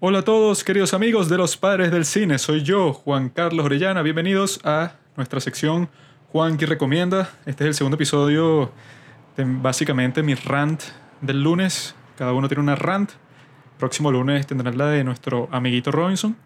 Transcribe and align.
Hola 0.00 0.20
a 0.20 0.22
todos, 0.22 0.62
queridos 0.62 0.94
amigos 0.94 1.28
de 1.28 1.36
los 1.36 1.56
padres 1.56 1.90
del 1.90 2.04
cine. 2.04 2.38
Soy 2.38 2.62
yo, 2.62 2.92
Juan 2.92 3.30
Carlos 3.30 3.66
Orellana. 3.66 4.00
Bienvenidos 4.02 4.60
a 4.62 4.92
nuestra 5.16 5.40
sección 5.40 5.88
Juanqui 6.30 6.66
Recomienda. 6.66 7.30
Este 7.46 7.64
es 7.64 7.68
el 7.68 7.74
segundo 7.74 7.96
episodio 7.96 8.70
de 9.36 9.42
básicamente 9.44 10.22
mi 10.22 10.36
rant 10.36 10.84
del 11.20 11.42
lunes. 11.42 11.96
Cada 12.16 12.32
uno 12.32 12.46
tiene 12.46 12.62
una 12.62 12.76
rant. 12.76 13.10
Próximo 13.76 14.12
lunes 14.12 14.46
tendrán 14.46 14.78
la 14.78 14.86
de 14.86 15.02
nuestro 15.02 15.48
amiguito 15.50 15.90
Robinson. 15.90 16.36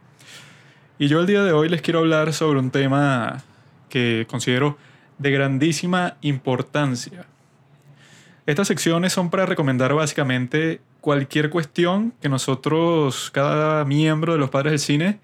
Y 0.98 1.08
yo 1.08 1.20
el 1.20 1.26
día 1.26 1.44
de 1.44 1.52
hoy 1.52 1.68
les 1.68 1.82
quiero 1.82 1.98
hablar 1.98 2.32
sobre 2.32 2.58
un 2.58 2.70
tema 2.70 3.42
que 3.90 4.26
considero 4.30 4.78
de 5.18 5.30
grandísima 5.30 6.16
importancia. 6.22 7.26
Estas 8.46 8.68
secciones 8.68 9.12
son 9.12 9.28
para 9.28 9.44
recomendar 9.44 9.92
básicamente 9.92 10.80
cualquier 11.02 11.50
cuestión 11.50 12.14
que 12.22 12.28
nosotros, 12.30 13.30
cada 13.32 13.84
miembro 13.84 14.32
de 14.32 14.38
los 14.38 14.50
padres 14.50 14.70
del 14.70 14.78
cine, 14.78 15.18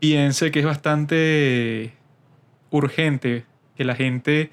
piense 0.00 0.50
que 0.50 0.58
es 0.58 0.66
bastante 0.66 1.94
urgente 2.70 3.46
que 3.76 3.84
la 3.84 3.94
gente 3.94 4.50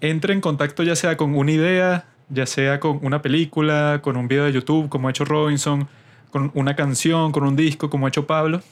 entre 0.00 0.32
en 0.32 0.40
contacto 0.40 0.84
ya 0.84 0.94
sea 0.94 1.16
con 1.16 1.34
una 1.34 1.50
idea, 1.50 2.06
ya 2.28 2.46
sea 2.46 2.78
con 2.78 3.00
una 3.02 3.22
película, 3.22 3.98
con 4.02 4.16
un 4.16 4.28
video 4.28 4.44
de 4.44 4.52
YouTube 4.52 4.88
como 4.88 5.08
ha 5.08 5.10
hecho 5.10 5.24
Robinson, 5.24 5.88
con 6.30 6.52
una 6.54 6.76
canción, 6.76 7.32
con 7.32 7.42
un 7.42 7.56
disco 7.56 7.90
como 7.90 8.06
ha 8.06 8.08
hecho 8.08 8.28
Pablo. 8.28 8.62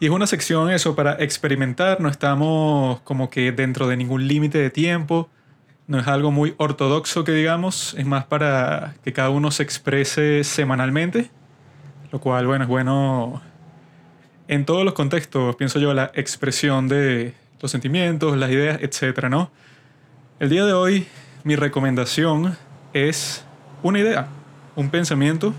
Y 0.00 0.06
es 0.06 0.10
una 0.10 0.26
sección 0.26 0.70
eso 0.70 0.96
para 0.96 1.22
experimentar, 1.22 2.00
no 2.00 2.08
estamos 2.08 3.00
como 3.02 3.28
que 3.28 3.52
dentro 3.52 3.86
de 3.86 3.98
ningún 3.98 4.26
límite 4.26 4.56
de 4.56 4.70
tiempo, 4.70 5.28
no 5.86 5.98
es 5.98 6.06
algo 6.08 6.30
muy 6.32 6.54
ortodoxo 6.56 7.24
que 7.24 7.32
digamos, 7.32 7.94
es 7.96 8.06
más 8.06 8.24
para 8.24 8.94
que 9.04 9.12
cada 9.12 9.30
uno 9.30 9.50
se 9.50 9.62
exprese 9.62 10.42
semanalmente, 10.42 11.30
lo 12.10 12.20
cual 12.20 12.46
bueno, 12.46 12.64
es 12.64 12.68
bueno 12.68 13.42
en 14.48 14.64
todos 14.64 14.84
los 14.84 14.94
contextos, 14.94 15.56
pienso 15.56 15.78
yo, 15.78 15.94
la 15.94 16.10
expresión 16.14 16.88
de 16.88 17.34
los 17.60 17.70
sentimientos, 17.70 18.36
las 18.36 18.50
ideas, 18.50 18.80
etc. 18.82 19.26
¿no? 19.28 19.50
El 20.40 20.50
día 20.50 20.64
de 20.64 20.72
hoy 20.72 21.06
mi 21.44 21.56
recomendación 21.56 22.56
es 22.92 23.44
una 23.82 24.00
idea, 24.00 24.28
un 24.74 24.90
pensamiento, 24.90 25.54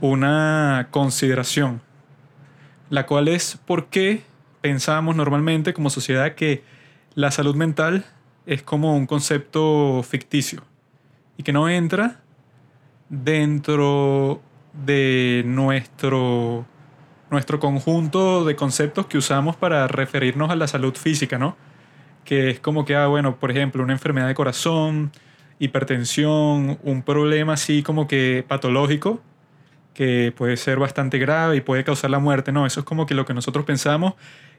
una 0.00 0.88
consideración, 0.90 1.80
la 2.90 3.06
cual 3.06 3.28
es 3.28 3.58
por 3.66 3.86
qué 3.86 4.22
pensamos 4.60 5.16
normalmente 5.16 5.74
como 5.74 5.90
sociedad 5.90 6.34
que 6.34 6.62
la 7.14 7.30
salud 7.30 7.56
mental 7.56 8.04
es 8.46 8.62
como 8.62 8.96
un 8.96 9.06
concepto 9.06 10.02
ficticio 10.02 10.62
y 11.36 11.42
que 11.42 11.52
no 11.52 11.68
entra 11.68 12.20
dentro 13.08 14.40
de 14.72 15.42
nuestro 15.46 16.66
nuestro 17.32 17.58
conjunto 17.58 18.44
de 18.44 18.54
conceptos 18.56 19.06
que 19.06 19.16
usamos 19.16 19.56
para 19.56 19.88
referirnos 19.88 20.50
a 20.50 20.56
la 20.56 20.66
salud 20.66 20.94
física, 20.94 21.38
¿no? 21.38 21.56
Que 22.26 22.50
es 22.50 22.60
como 22.60 22.84
que, 22.84 22.94
ah, 22.94 23.06
bueno, 23.06 23.36
por 23.36 23.50
ejemplo, 23.50 23.82
una 23.82 23.94
enfermedad 23.94 24.28
de 24.28 24.34
corazón, 24.34 25.12
hipertensión, 25.58 26.78
un 26.82 27.02
problema 27.02 27.54
así 27.54 27.82
como 27.82 28.06
que 28.06 28.44
patológico, 28.46 29.22
que 29.94 30.32
puede 30.36 30.58
ser 30.58 30.78
bastante 30.78 31.18
grave 31.18 31.56
y 31.56 31.60
puede 31.62 31.84
causar 31.84 32.10
la 32.10 32.18
muerte, 32.18 32.52
¿no? 32.52 32.66
Eso 32.66 32.80
es 32.80 32.86
como 32.86 33.06
que 33.06 33.14
lo 33.14 33.24
que 33.24 33.32
nosotros 33.32 33.64
pensamos 33.64 34.12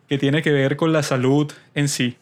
que 0.07 0.17
tiene 0.17 0.41
que 0.41 0.51
ver 0.51 0.75
con 0.75 0.91
la 0.93 1.03
salud 1.03 1.51
en 1.75 1.87
sí. 1.87 2.17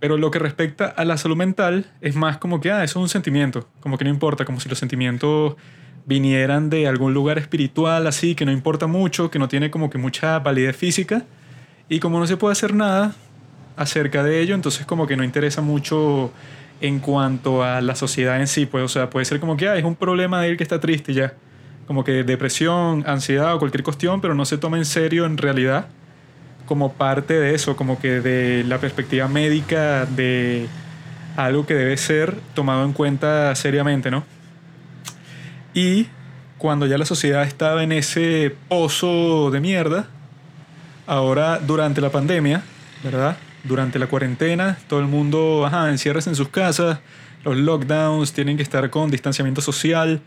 Pero 0.00 0.16
lo 0.16 0.30
que 0.30 0.38
respecta 0.38 0.86
a 0.86 1.04
la 1.04 1.16
salud 1.16 1.36
mental 1.36 1.86
es 2.00 2.14
más 2.14 2.38
como 2.38 2.60
que, 2.60 2.70
ah, 2.70 2.84
eso 2.84 3.00
es 3.00 3.02
un 3.02 3.08
sentimiento, 3.08 3.68
como 3.80 3.98
que 3.98 4.04
no 4.04 4.10
importa, 4.10 4.44
como 4.44 4.60
si 4.60 4.68
los 4.68 4.78
sentimientos 4.78 5.56
vinieran 6.06 6.70
de 6.70 6.86
algún 6.86 7.12
lugar 7.12 7.38
espiritual 7.38 8.06
así, 8.06 8.34
que 8.34 8.46
no 8.46 8.52
importa 8.52 8.86
mucho, 8.86 9.30
que 9.30 9.38
no 9.38 9.48
tiene 9.48 9.70
como 9.70 9.90
que 9.90 9.98
mucha 9.98 10.38
validez 10.38 10.76
física. 10.76 11.24
Y 11.88 12.00
como 12.00 12.18
no 12.18 12.26
se 12.26 12.36
puede 12.36 12.52
hacer 12.52 12.74
nada 12.74 13.14
acerca 13.76 14.22
de 14.22 14.40
ello, 14.40 14.54
entonces 14.54 14.86
como 14.86 15.06
que 15.06 15.16
no 15.16 15.24
interesa 15.24 15.60
mucho 15.60 16.32
en 16.80 17.00
cuanto 17.00 17.62
a 17.62 17.80
la 17.80 17.94
sociedad 17.94 18.40
en 18.40 18.46
sí. 18.46 18.66
Pues, 18.66 18.84
o 18.84 18.88
sea, 18.88 19.10
puede 19.10 19.24
ser 19.24 19.40
como 19.40 19.56
que 19.56 19.68
ah, 19.68 19.76
es 19.76 19.84
un 19.84 19.96
problema 19.96 20.40
de 20.40 20.50
él 20.50 20.56
que 20.56 20.62
está 20.62 20.80
triste 20.80 21.12
ya. 21.12 21.34
Como 21.86 22.04
que 22.04 22.22
depresión, 22.22 23.04
ansiedad 23.06 23.54
o 23.54 23.58
cualquier 23.58 23.82
cuestión, 23.82 24.20
pero 24.20 24.34
no 24.34 24.44
se 24.44 24.58
toma 24.58 24.78
en 24.78 24.84
serio 24.84 25.26
en 25.26 25.38
realidad 25.38 25.88
como 26.68 26.92
parte 26.92 27.34
de 27.34 27.54
eso, 27.54 27.74
como 27.74 27.98
que 27.98 28.20
de 28.20 28.62
la 28.64 28.78
perspectiva 28.78 29.26
médica 29.26 30.04
de 30.04 30.68
algo 31.36 31.66
que 31.66 31.74
debe 31.74 31.96
ser 31.96 32.36
tomado 32.54 32.84
en 32.84 32.92
cuenta 32.92 33.54
seriamente, 33.54 34.10
¿no? 34.10 34.24
Y 35.72 36.06
cuando 36.58 36.86
ya 36.86 36.98
la 36.98 37.06
sociedad 37.06 37.44
estaba 37.44 37.82
en 37.82 37.92
ese 37.92 38.54
pozo 38.68 39.50
de 39.50 39.60
mierda, 39.60 40.08
ahora 41.06 41.58
durante 41.58 42.00
la 42.00 42.10
pandemia, 42.10 42.62
¿verdad? 43.02 43.36
Durante 43.64 43.98
la 43.98 44.06
cuarentena, 44.06 44.78
todo 44.88 45.00
el 45.00 45.06
mundo, 45.06 45.64
ajá, 45.64 45.88
enciérrese 45.88 46.28
en 46.30 46.36
sus 46.36 46.48
casas, 46.48 46.98
los 47.44 47.56
lockdowns, 47.56 48.32
tienen 48.32 48.56
que 48.56 48.62
estar 48.62 48.90
con 48.90 49.10
distanciamiento 49.10 49.62
social, 49.62 50.20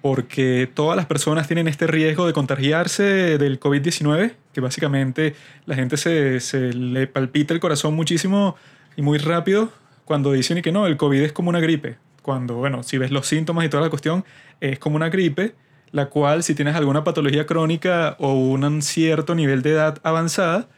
porque 0.00 0.70
todas 0.72 0.96
las 0.96 1.06
personas 1.06 1.46
tienen 1.46 1.68
este 1.68 1.86
riesgo 1.86 2.26
de 2.26 2.32
contagiarse 2.32 3.38
del 3.38 3.58
COVID-19, 3.58 4.34
que 4.52 4.60
básicamente 4.60 5.34
la 5.66 5.74
gente 5.74 5.96
se, 5.96 6.72
le 6.72 7.06
palpita 7.06 7.54
el 7.54 7.60
corazón 7.60 7.94
muchísimo 7.94 8.56
y 8.96 9.02
muy 9.02 9.18
rápido 9.18 9.72
cuando 10.04 10.32
dicen 10.32 10.62
que 10.62 10.72
no, 10.72 10.86
el 10.86 10.96
COVID 10.96 11.20
es 11.20 11.32
como 11.32 11.50
una 11.50 11.60
gripe 11.60 11.98
cuando, 12.28 12.56
bueno, 12.56 12.82
si 12.82 12.98
ves 12.98 13.10
los 13.10 13.26
síntomas 13.26 13.64
y 13.64 13.70
toda 13.70 13.82
la 13.82 13.88
cuestión, 13.88 14.22
es 14.60 14.78
como 14.78 14.96
una 14.96 15.08
gripe, 15.08 15.54
la 15.92 16.10
cual 16.10 16.42
si 16.42 16.54
tienes 16.54 16.76
alguna 16.76 17.02
patología 17.02 17.46
crónica 17.46 18.16
o 18.18 18.34
un 18.34 18.82
cierto 18.82 19.34
nivel 19.34 19.62
de 19.62 19.70
edad 19.70 19.98
avanzada, 20.02 20.68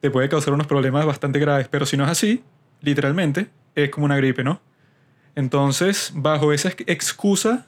te 0.00 0.10
puede 0.10 0.28
causar 0.28 0.52
unos 0.52 0.66
problemas 0.66 1.06
bastante 1.06 1.38
graves. 1.38 1.68
Pero 1.68 1.86
si 1.86 1.96
no 1.96 2.04
es 2.04 2.10
así, 2.10 2.44
literalmente, 2.82 3.48
es 3.74 3.88
como 3.88 4.04
una 4.04 4.18
gripe, 4.18 4.44
¿no? 4.44 4.60
Entonces, 5.36 6.12
bajo 6.14 6.52
esa 6.52 6.68
excusa, 6.86 7.66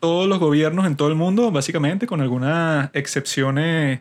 todos 0.00 0.28
los 0.28 0.38
gobiernos 0.38 0.86
en 0.86 0.96
todo 0.96 1.08
el 1.08 1.14
mundo, 1.14 1.50
básicamente, 1.50 2.06
con 2.06 2.20
algunas 2.20 2.90
excepciones 2.92 4.00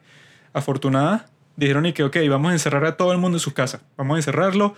afortunadas, 0.53 1.23
dijeron 1.56 1.85
y 1.85 1.94
que, 1.94 2.03
ok, 2.03 2.17
vamos 2.29 2.51
a 2.51 2.53
encerrar 2.53 2.85
a 2.85 2.97
todo 2.97 3.11
el 3.11 3.17
mundo 3.17 3.38
en 3.38 3.41
sus 3.41 3.53
casas. 3.53 3.81
Vamos 3.97 4.16
a 4.16 4.17
encerrarlo 4.17 4.75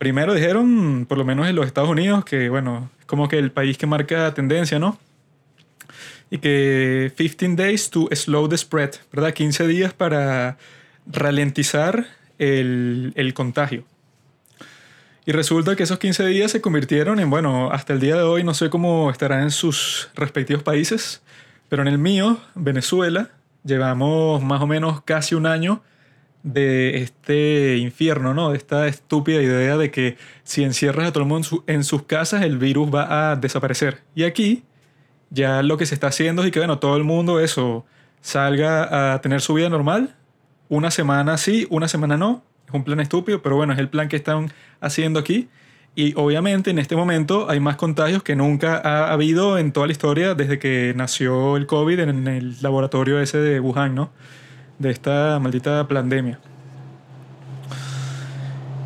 primero 0.00 0.32
dijeron, 0.32 1.04
por 1.06 1.18
lo 1.18 1.26
menos 1.26 1.46
en 1.46 1.54
los 1.54 1.66
Estados 1.66 1.90
Unidos, 1.90 2.24
que 2.24 2.48
bueno, 2.48 2.90
es 2.98 3.04
como 3.04 3.28
que 3.28 3.36
el 3.36 3.52
país 3.52 3.76
que 3.76 3.86
marca 3.86 4.32
tendencia, 4.32 4.78
¿no? 4.78 4.98
Y 6.30 6.38
que 6.38 7.12
15 7.18 7.48
days 7.54 7.90
to 7.90 8.08
slow 8.10 8.48
the 8.48 8.56
spread, 8.56 8.92
¿verdad? 9.12 9.34
15 9.34 9.66
días 9.66 9.92
para 9.92 10.56
ralentizar 11.06 12.06
el, 12.38 13.12
el 13.14 13.34
contagio. 13.34 13.84
Y 15.26 15.32
resulta 15.32 15.76
que 15.76 15.82
esos 15.82 15.98
15 15.98 16.26
días 16.26 16.50
se 16.50 16.60
convirtieron 16.60 17.20
en, 17.20 17.28
bueno, 17.28 17.70
hasta 17.70 17.92
el 17.92 18.00
día 18.00 18.16
de 18.16 18.22
hoy 18.22 18.42
no 18.42 18.54
sé 18.54 18.70
cómo 18.70 19.10
estarán 19.10 19.42
en 19.42 19.50
sus 19.50 20.08
respectivos 20.14 20.62
países, 20.62 21.22
pero 21.68 21.82
en 21.82 21.88
el 21.88 21.98
mío, 21.98 22.38
Venezuela, 22.54 23.30
llevamos 23.64 24.42
más 24.42 24.62
o 24.62 24.66
menos 24.66 25.02
casi 25.02 25.34
un 25.34 25.46
año 25.46 25.82
de 26.42 27.02
este 27.02 27.76
infierno, 27.76 28.32
¿no? 28.32 28.50
De 28.50 28.56
esta 28.56 28.86
estúpida 28.86 29.42
idea 29.42 29.76
de 29.76 29.90
que 29.90 30.16
si 30.42 30.64
encierras 30.64 31.08
a 31.08 31.12
todo 31.12 31.22
el 31.22 31.28
mundo 31.28 31.64
en, 31.66 31.84
sus 31.84 32.04
casas, 32.04 32.42
el 32.42 32.58
virus 32.58 32.92
va 32.92 33.30
a 33.30 33.36
desaparecer. 33.36 34.02
Y 34.14 34.24
aquí 34.24 34.64
ya 35.30 35.62
lo 35.62 35.76
que 35.76 35.86
se 35.86 35.94
está 35.94 36.08
haciendo 36.08 36.42
es 36.42 36.50
que, 36.50 36.60
bueno, 36.60 36.78
todo 36.78 36.96
el 36.96 37.04
mundo 37.04 37.40
eso 37.40 37.84
salga 38.22 39.14
a 39.14 39.20
tener 39.20 39.40
su 39.42 39.54
vida 39.54 39.68
normal. 39.68 40.16
Una 40.68 40.90
semana 40.90 41.36
sí, 41.36 41.66
una 41.70 41.88
semana 41.88 42.16
no. 42.16 42.42
Es 42.70 42.74
un 42.74 42.84
plan 42.84 43.00
estúpido, 43.00 43.42
pero 43.42 43.56
bueno, 43.56 43.72
es 43.72 43.78
el 43.78 43.88
plan 43.88 44.08
que 44.08 44.16
están 44.16 44.52
haciendo 44.80 45.20
aquí. 45.20 45.48
Y 45.96 46.14
obviamente 46.16 46.70
en 46.70 46.78
este 46.78 46.94
momento 46.94 47.50
hay 47.50 47.58
más 47.60 47.76
contagios 47.76 48.22
que 48.22 48.36
nunca 48.36 48.80
ha 48.82 49.12
habido 49.12 49.58
en 49.58 49.72
toda 49.72 49.86
la 49.86 49.92
historia 49.92 50.34
desde 50.34 50.58
que 50.58 50.94
nació 50.96 51.56
el 51.56 51.66
COVID 51.66 51.98
en 51.98 52.28
el 52.28 52.56
laboratorio 52.62 53.20
ese 53.20 53.38
de 53.38 53.58
Wuhan, 53.60 53.94
¿no? 53.94 54.10
de 54.80 54.90
esta 54.90 55.38
maldita 55.38 55.86
pandemia. 55.86 56.40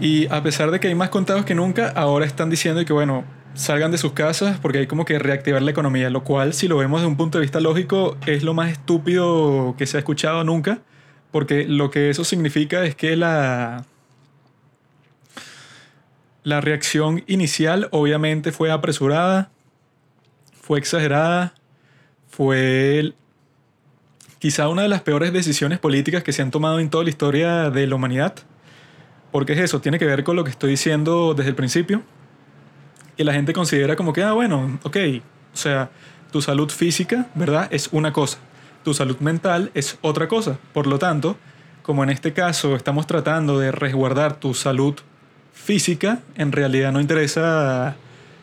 Y 0.00 0.26
a 0.26 0.42
pesar 0.42 0.70
de 0.70 0.80
que 0.80 0.88
hay 0.88 0.94
más 0.94 1.08
contados 1.08 1.44
que 1.44 1.54
nunca, 1.54 1.88
ahora 1.88 2.26
están 2.26 2.50
diciendo 2.50 2.84
que, 2.84 2.92
bueno, 2.92 3.24
salgan 3.54 3.92
de 3.92 3.98
sus 3.98 4.12
casas 4.12 4.58
porque 4.58 4.78
hay 4.78 4.86
como 4.88 5.04
que 5.04 5.18
reactivar 5.20 5.62
la 5.62 5.70
economía, 5.70 6.10
lo 6.10 6.24
cual, 6.24 6.52
si 6.52 6.66
lo 6.66 6.76
vemos 6.76 7.00
desde 7.00 7.08
un 7.08 7.16
punto 7.16 7.38
de 7.38 7.42
vista 7.42 7.60
lógico, 7.60 8.16
es 8.26 8.42
lo 8.42 8.54
más 8.54 8.72
estúpido 8.72 9.76
que 9.78 9.86
se 9.86 9.96
ha 9.96 10.00
escuchado 10.00 10.42
nunca, 10.42 10.80
porque 11.34 11.64
lo 11.66 11.90
que 11.90 12.10
eso 12.10 12.22
significa 12.22 12.84
es 12.84 12.94
que 12.94 13.16
la, 13.16 13.84
la 16.44 16.60
reacción 16.60 17.24
inicial 17.26 17.88
obviamente 17.90 18.52
fue 18.52 18.70
apresurada, 18.70 19.50
fue 20.62 20.78
exagerada, 20.78 21.52
fue 22.28 23.14
quizá 24.38 24.68
una 24.68 24.82
de 24.82 24.88
las 24.88 25.02
peores 25.02 25.32
decisiones 25.32 25.80
políticas 25.80 26.22
que 26.22 26.32
se 26.32 26.40
han 26.40 26.52
tomado 26.52 26.78
en 26.78 26.88
toda 26.88 27.02
la 27.02 27.10
historia 27.10 27.68
de 27.68 27.84
la 27.88 27.96
humanidad. 27.96 28.36
Porque 29.32 29.54
es 29.54 29.58
eso, 29.58 29.80
tiene 29.80 29.98
que 29.98 30.06
ver 30.06 30.22
con 30.22 30.36
lo 30.36 30.44
que 30.44 30.50
estoy 30.50 30.70
diciendo 30.70 31.34
desde 31.34 31.50
el 31.50 31.56
principio. 31.56 32.04
Que 33.16 33.24
la 33.24 33.32
gente 33.32 33.52
considera 33.52 33.96
como 33.96 34.12
que, 34.12 34.22
ah, 34.22 34.34
bueno, 34.34 34.78
ok, 34.84 34.96
o 35.52 35.56
sea, 35.56 35.90
tu 36.30 36.40
salud 36.40 36.70
física, 36.70 37.26
¿verdad? 37.34 37.66
Es 37.72 37.88
una 37.90 38.12
cosa. 38.12 38.38
Tu 38.84 38.94
salud 38.94 39.18
mental 39.18 39.70
es 39.74 39.98
otra 40.02 40.28
cosa. 40.28 40.58
Por 40.72 40.86
lo 40.86 40.98
tanto, 40.98 41.36
como 41.82 42.04
en 42.04 42.10
este 42.10 42.32
caso 42.32 42.76
estamos 42.76 43.06
tratando 43.06 43.58
de 43.58 43.72
resguardar 43.72 44.36
tu 44.36 44.54
salud 44.54 44.94
física, 45.52 46.20
en 46.36 46.52
realidad 46.52 46.92
no 46.92 47.00
interesa 47.00 47.96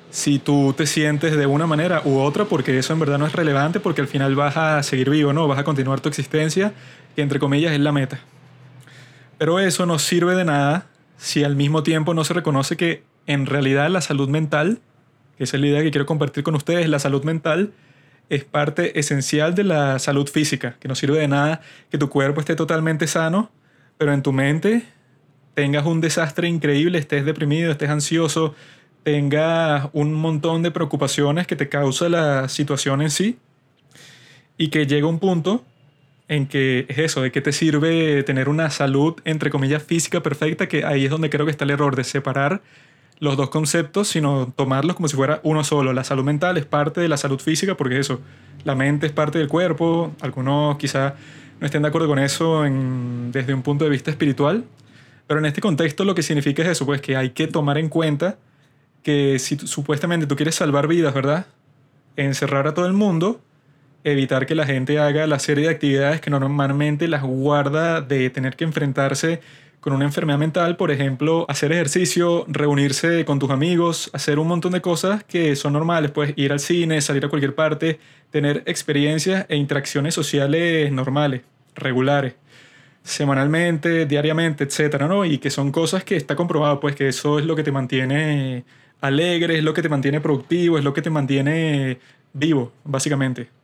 si 0.10 0.40
tú 0.40 0.74
te 0.76 0.88
sientes 0.88 1.38
de 1.38 1.46
una 1.46 1.68
manera 1.68 2.02
u 2.04 2.20
otra, 2.20 2.46
porque 2.46 2.78
eso 2.78 2.92
en 2.92 3.00
verdad 3.00 3.18
no 3.18 3.28
es 3.28 3.34
relevante, 3.34 3.80
porque 3.80 4.02
al 4.02 4.08
final 4.08 4.36
vas 4.36 4.58
a 4.58 4.84
seguir 4.84 5.10
vivo, 5.10 5.32
¿no? 5.32 5.48
Vas 5.48 5.60
a 5.60 5.64
continuar 5.64 6.02
tu 6.02 6.10
existencia, 6.10 6.74
que 7.16 7.22
entre 7.22 7.40
comillas 7.40 7.72
es 7.72 7.80
la 7.80 7.92
meta. 7.92 8.20
Pero 9.38 9.60
eso 9.60 9.86
no 9.86 10.00
sirve 10.00 10.36
de 10.36 10.46
nada 10.46 10.88
si 11.18 11.44
al 11.44 11.56
mismo 11.56 11.84
tiempo 11.84 12.14
no 12.14 12.24
se 12.24 12.34
reconoce 12.34 12.78
que 12.78 13.04
en 13.28 13.46
realidad 13.46 13.90
la 13.90 14.02
salud 14.02 14.28
mental, 14.28 14.80
que 15.38 15.44
es 15.44 15.54
la 15.54 15.66
idea 15.66 15.84
que 15.84 15.92
quiero 15.92 16.06
compartir 16.06 16.44
con 16.44 16.56
ustedes, 16.56 16.90
la 16.90 17.00
salud 17.00 17.24
mental 17.24 17.74
es 18.30 18.46
parte 18.46 19.00
esencial 19.00 19.56
de 19.56 19.64
la 19.64 20.00
salud 20.00 20.28
física, 20.28 20.78
que 20.80 20.88
no 20.88 20.96
sirve 20.96 21.20
de 21.20 21.28
nada 21.28 21.62
que 21.90 21.98
tu 21.98 22.10
cuerpo 22.10 22.40
esté 22.40 22.56
totalmente 22.56 23.08
sano, 23.08 23.52
pero 23.98 24.14
en 24.14 24.22
tu 24.22 24.32
mente 24.32 24.84
tengas 25.54 25.86
un 25.86 26.02
desastre 26.02 26.48
increíble, 26.48 26.98
estés 26.98 27.26
deprimido, 27.26 27.72
estés 27.72 27.90
ansioso, 27.90 28.56
tengas 29.04 29.90
un 29.94 30.14
montón 30.14 30.64
de 30.64 30.72
preocupaciones 30.72 31.48
que 31.48 31.56
te 31.56 31.70
causa 31.70 32.08
la 32.10 32.48
situación 32.48 33.02
en 33.02 33.10
sí 33.10 33.38
y 34.58 34.70
que 34.70 34.86
llega 34.86 35.08
un 35.08 35.20
punto 35.20 35.66
en 36.28 36.48
que 36.48 36.86
es 36.88 36.98
eso, 36.98 37.22
de 37.22 37.32
que 37.32 37.42
te 37.42 37.52
sirve 37.52 38.24
tener 38.24 38.48
una 38.48 38.70
salud, 38.70 39.16
entre 39.26 39.50
comillas, 39.50 39.84
física 39.84 40.24
perfecta, 40.24 40.70
que 40.70 40.86
ahí 40.86 41.04
es 41.04 41.12
donde 41.12 41.30
creo 41.30 41.46
que 41.46 41.52
está 41.52 41.66
el 41.66 41.72
error 41.72 41.98
de 41.98 42.06
separar 42.06 42.62
los 43.22 43.38
dos 43.38 43.50
conceptos, 43.52 44.08
sino 44.08 44.52
tomarlos 44.56 44.96
como 44.96 45.08
si 45.08 45.16
fuera 45.16 45.40
uno 45.44 45.64
solo. 45.64 45.94
La 45.94 46.04
salud 46.04 46.24
mental 46.24 46.58
es 46.58 46.66
parte 46.66 47.00
de 47.02 47.08
la 47.08 47.18
salud 47.18 47.40
física, 47.40 47.78
porque 47.78 48.00
eso, 48.00 48.20
la 48.64 48.74
mente 48.74 49.06
es 49.06 49.14
parte 49.14 49.38
del 49.38 49.48
cuerpo, 49.48 50.12
algunos 50.22 50.76
quizá 50.78 51.14
no 51.60 51.68
estén 51.68 51.84
de 51.84 51.90
acuerdo 51.90 52.08
con 52.08 52.18
eso 52.18 52.64
desde 53.32 53.54
un 53.54 53.62
punto 53.62 53.84
de 53.84 53.92
vista 53.92 54.10
espiritual, 54.10 54.64
pero 55.28 55.40
en 55.40 55.46
este 55.46 55.62
contexto 55.62 56.04
lo 56.04 56.16
que 56.16 56.24
significa 56.24 56.64
es 56.64 56.70
eso, 56.70 56.88
pues 56.88 57.00
que 57.00 57.16
hay 57.16 57.30
que 57.30 57.46
tomar 57.46 57.78
en 57.78 57.90
cuenta 57.90 58.38
que 59.04 59.38
si 59.38 59.56
supuestamente 59.56 60.26
tú 60.26 60.36
quieres 60.36 60.56
salvar 60.56 60.88
vidas, 60.88 61.14
¿verdad? 61.14 61.46
Encerrar 62.16 62.68
a 62.68 62.74
todo 62.74 62.88
el 62.88 62.94
mundo, 62.94 63.40
evitar 64.04 64.48
que 64.48 64.56
la 64.56 64.66
gente 64.66 64.98
haga 64.98 65.28
la 65.28 65.38
serie 65.38 65.66
de 65.66 65.70
actividades 65.70 66.22
que 66.22 66.32
normalmente 66.32 67.08
las 67.08 67.22
guarda 67.22 68.02
de 68.02 68.32
tener 68.32 68.56
que 68.56 68.64
enfrentarse 68.64 69.42
con 69.82 69.94
una 69.94 70.06
enfermedad 70.06 70.38
mental, 70.38 70.78
por 70.78 70.92
ejemplo, 70.92 71.46
hacer 71.50 71.72
ejercicio, 71.72 72.46
reunirse 72.48 73.26
con 73.26 73.40
tus 73.40 73.50
amigos, 73.50 74.12
hacer 74.14 74.38
un 74.38 74.48
montón 74.48 74.74
de 74.74 74.82
cosas 74.82 75.24
que 75.24 75.56
son 75.56 75.74
normales, 75.74 76.12
pues 76.12 76.34
ir 76.38 76.52
al 76.52 76.60
cine, 76.60 77.02
salir 77.02 77.26
a 77.26 77.30
cualquier 77.30 77.56
parte, 77.56 78.00
tener 78.30 78.64
experiencias 78.68 79.46
e 79.50 79.56
interacciones 79.58 80.14
sociales 80.14 80.92
normales, 80.92 81.42
regulares, 81.76 82.36
semanalmente, 83.04 84.06
diariamente, 84.06 84.64
etcétera, 84.64 85.08
¿no? 85.08 85.26
Y 85.26 85.40
que 85.40 85.50
son 85.50 85.72
cosas 85.72 86.04
que 86.04 86.16
está 86.16 86.36
comprobado, 86.36 86.80
pues 86.80 86.96
que 86.96 87.08
eso 87.08 87.40
es 87.40 87.46
lo 87.46 87.56
que 87.56 87.64
te 87.64 87.72
mantiene 87.72 88.64
alegre, 89.02 89.58
es 89.58 89.64
lo 89.64 89.74
que 89.74 89.82
te 89.82 89.90
mantiene 89.90 90.22
productivo, 90.22 90.78
es 90.78 90.84
lo 90.84 90.94
que 90.94 91.02
te 91.02 91.10
mantiene 91.10 92.00
vivo, 92.34 92.72
básicamente. 92.84 93.61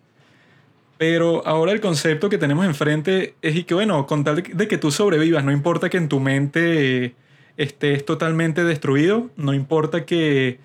Pero 0.97 1.45
ahora 1.45 1.71
el 1.71 1.81
concepto 1.81 2.29
que 2.29 2.37
tenemos 2.37 2.65
enfrente 2.65 3.35
es 3.41 3.55
y 3.55 3.63
que, 3.63 3.73
bueno, 3.73 4.07
con 4.07 4.23
tal 4.23 4.41
de 4.41 4.67
que 4.67 4.77
tú 4.77 4.91
sobrevivas, 4.91 5.43
no 5.43 5.51
importa 5.51 5.89
que 5.89 5.97
en 5.97 6.09
tu 6.09 6.19
mente 6.19 7.15
estés 7.55 8.05
totalmente 8.05 8.63
destruido, 8.63 9.29
no 9.35 9.53
importa 9.53 10.05
que 10.05 10.59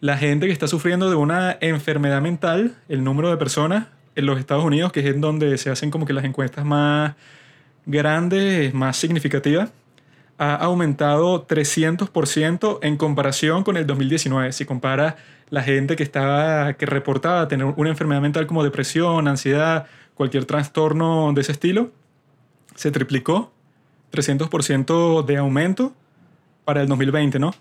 la 0.00 0.16
gente 0.16 0.46
que 0.46 0.52
está 0.52 0.68
sufriendo 0.68 1.10
de 1.10 1.16
una 1.16 1.56
enfermedad 1.60 2.20
mental, 2.20 2.76
el 2.88 3.02
número 3.02 3.30
de 3.30 3.36
personas 3.36 3.86
en 4.14 4.26
los 4.26 4.38
Estados 4.38 4.64
Unidos, 4.64 4.92
que 4.92 5.00
es 5.00 5.06
en 5.06 5.20
donde 5.20 5.58
se 5.58 5.70
hacen 5.70 5.90
como 5.90 6.06
que 6.06 6.12
las 6.12 6.24
encuestas 6.24 6.64
más 6.64 7.14
grandes, 7.86 8.74
más 8.74 8.96
significativas, 8.96 9.70
ha 10.38 10.54
aumentado 10.54 11.46
300% 11.46 12.78
en 12.82 12.96
comparación 12.96 13.64
con 13.64 13.76
el 13.76 13.86
2019. 13.86 14.52
Si 14.52 14.64
compara 14.64 15.16
la 15.50 15.62
gente 15.62 15.96
que 15.96 16.04
estaba 16.04 16.74
que 16.74 16.86
reportaba 16.86 17.48
tener 17.48 17.66
una 17.76 17.90
enfermedad 17.90 18.20
mental 18.20 18.46
como 18.46 18.62
depresión, 18.62 19.26
ansiedad, 19.26 19.86
cualquier 20.14 20.44
trastorno 20.44 21.32
de 21.32 21.40
ese 21.40 21.52
estilo, 21.52 21.90
se 22.76 22.92
triplicó 22.92 23.52
300% 24.12 25.24
de 25.24 25.36
aumento 25.36 25.92
para 26.64 26.82
el 26.82 26.88
2020, 26.88 27.38
¿no? 27.40 27.54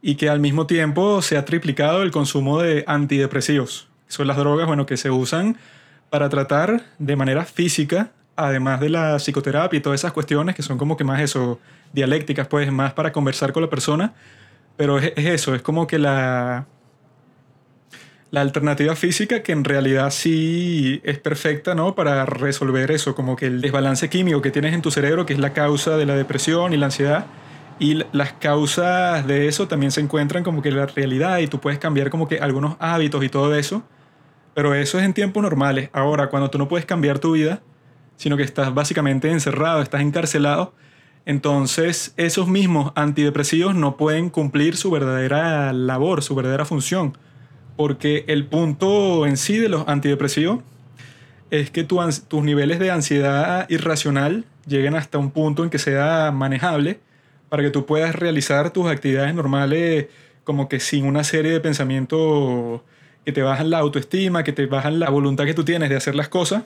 Y 0.00 0.14
que 0.14 0.28
al 0.28 0.40
mismo 0.40 0.66
tiempo 0.66 1.22
se 1.22 1.36
ha 1.36 1.44
triplicado 1.44 2.02
el 2.02 2.10
consumo 2.10 2.60
de 2.60 2.84
antidepresivos. 2.86 3.88
Son 4.06 4.26
las 4.26 4.36
drogas, 4.36 4.66
bueno, 4.66 4.86
que 4.86 4.96
se 4.96 5.10
usan 5.10 5.56
para 6.10 6.28
tratar 6.28 6.84
de 6.98 7.16
manera 7.16 7.44
física 7.44 8.10
además 8.48 8.80
de 8.80 8.90
la 8.90 9.18
psicoterapia 9.18 9.78
y 9.78 9.80
todas 9.80 10.00
esas 10.00 10.12
cuestiones 10.12 10.54
que 10.54 10.62
son 10.62 10.78
como 10.78 10.96
que 10.96 11.04
más 11.04 11.20
eso, 11.20 11.60
dialécticas, 11.92 12.46
pues 12.48 12.70
más 12.72 12.92
para 12.92 13.12
conversar 13.12 13.52
con 13.52 13.62
la 13.62 13.70
persona, 13.70 14.14
pero 14.76 14.98
es, 14.98 15.12
eso, 15.16 15.54
es 15.54 15.62
como 15.62 15.86
que 15.86 15.98
la, 15.98 16.66
la 18.30 18.40
alternativa 18.40 18.96
física 18.96 19.42
que 19.42 19.52
en 19.52 19.64
realidad 19.64 20.10
sí 20.10 21.00
es 21.04 21.18
perfecta, 21.18 21.74
¿no? 21.74 21.94
Para 21.94 22.24
resolver 22.24 22.90
eso, 22.90 23.14
como 23.14 23.36
que 23.36 23.46
el 23.46 23.60
desbalance 23.60 24.08
químico 24.08 24.40
que 24.40 24.50
tienes 24.50 24.72
en 24.74 24.82
tu 24.82 24.90
cerebro, 24.90 25.26
que 25.26 25.34
es 25.34 25.38
la 25.38 25.52
causa 25.52 25.96
de 25.96 26.06
la 26.06 26.16
depresión 26.16 26.72
y 26.72 26.78
la 26.78 26.86
ansiedad, 26.86 27.26
y 27.78 28.02
las 28.12 28.32
causas 28.34 29.26
de 29.26 29.48
eso 29.48 29.68
también 29.68 29.92
se 29.92 30.00
encuentran 30.00 30.44
como 30.44 30.62
que 30.62 30.68
en 30.68 30.76
la 30.76 30.86
realidad 30.86 31.38
y 31.38 31.46
tú 31.46 31.60
puedes 31.60 31.78
cambiar 31.78 32.10
como 32.10 32.28
que 32.28 32.38
algunos 32.38 32.76
hábitos 32.78 33.24
y 33.24 33.28
todo 33.28 33.54
eso, 33.54 33.82
pero 34.54 34.74
eso 34.74 34.98
es 34.98 35.04
en 35.04 35.14
tiempos 35.14 35.42
normales. 35.42 35.90
Ahora, 35.92 36.28
cuando 36.28 36.48
tú 36.48 36.58
no 36.58 36.68
puedes 36.68 36.86
cambiar 36.86 37.18
tu 37.18 37.32
vida, 37.32 37.60
sino 38.22 38.36
que 38.36 38.44
estás 38.44 38.72
básicamente 38.72 39.32
encerrado, 39.32 39.82
estás 39.82 40.00
encarcelado, 40.00 40.72
entonces 41.26 42.14
esos 42.16 42.46
mismos 42.46 42.92
antidepresivos 42.94 43.74
no 43.74 43.96
pueden 43.96 44.30
cumplir 44.30 44.76
su 44.76 44.92
verdadera 44.92 45.72
labor, 45.72 46.22
su 46.22 46.36
verdadera 46.36 46.64
función, 46.64 47.18
porque 47.76 48.24
el 48.28 48.46
punto 48.46 49.26
en 49.26 49.36
sí 49.36 49.56
de 49.56 49.68
los 49.68 49.88
antidepresivos 49.88 50.60
es 51.50 51.72
que 51.72 51.82
tus 51.82 52.44
niveles 52.44 52.78
de 52.78 52.92
ansiedad 52.92 53.68
irracional 53.68 54.44
lleguen 54.68 54.94
hasta 54.94 55.18
un 55.18 55.32
punto 55.32 55.64
en 55.64 55.70
que 55.70 55.80
sea 55.80 56.30
manejable 56.30 57.00
para 57.48 57.64
que 57.64 57.70
tú 57.70 57.86
puedas 57.86 58.14
realizar 58.14 58.70
tus 58.70 58.86
actividades 58.86 59.34
normales 59.34 60.06
como 60.44 60.68
que 60.68 60.78
sin 60.78 61.06
una 61.06 61.24
serie 61.24 61.50
de 61.50 61.58
pensamientos 61.58 62.82
que 63.24 63.32
te 63.32 63.42
bajan 63.42 63.70
la 63.70 63.78
autoestima, 63.78 64.44
que 64.44 64.52
te 64.52 64.66
bajan 64.66 65.00
la 65.00 65.10
voluntad 65.10 65.44
que 65.44 65.54
tú 65.54 65.64
tienes 65.64 65.90
de 65.90 65.96
hacer 65.96 66.14
las 66.14 66.28
cosas 66.28 66.62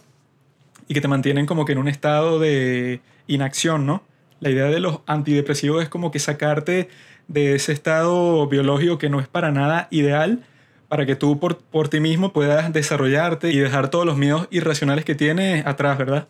y 0.89 0.95
que 0.95 1.01
te 1.01 1.09
mantienen 1.09 1.47
como 1.47 1.65
que 1.65 1.73
en 1.73 1.79
un 1.79 1.89
estado 1.89 2.39
de 2.39 3.01
inacción, 3.27 3.87
¿no? 3.87 4.03
La 4.41 4.51
idea 4.51 4.67
de 4.67 4.81
los 4.81 5.01
antidepresivos 5.07 5.83
es 5.83 5.89
como 5.89 6.11
que 6.11 6.19
sacarte 6.19 6.89
de 7.29 7.55
ese 7.55 7.73
estado 7.73 8.47
biológico 8.47 8.99
que 8.99 9.09
no 9.09 9.21
es 9.21 9.29
para 9.29 9.51
nada 9.51 9.89
ideal 9.91 10.45
para 10.89 11.07
que 11.07 11.17
tú 11.17 11.39
por, 11.39 11.59
por 11.59 11.89
ti 11.89 12.01
mismo 12.01 12.33
puedas 12.33 12.73
desarrollarte 12.73 13.51
y 13.51 13.59
dejar 13.59 13.91
todos 13.91 14.07
los 14.07 14.17
miedos 14.17 14.47
irracionales 14.51 15.05
que 15.05 15.15
tienes 15.15 15.67
atrás, 15.67 15.99
¿verdad? 15.99 16.29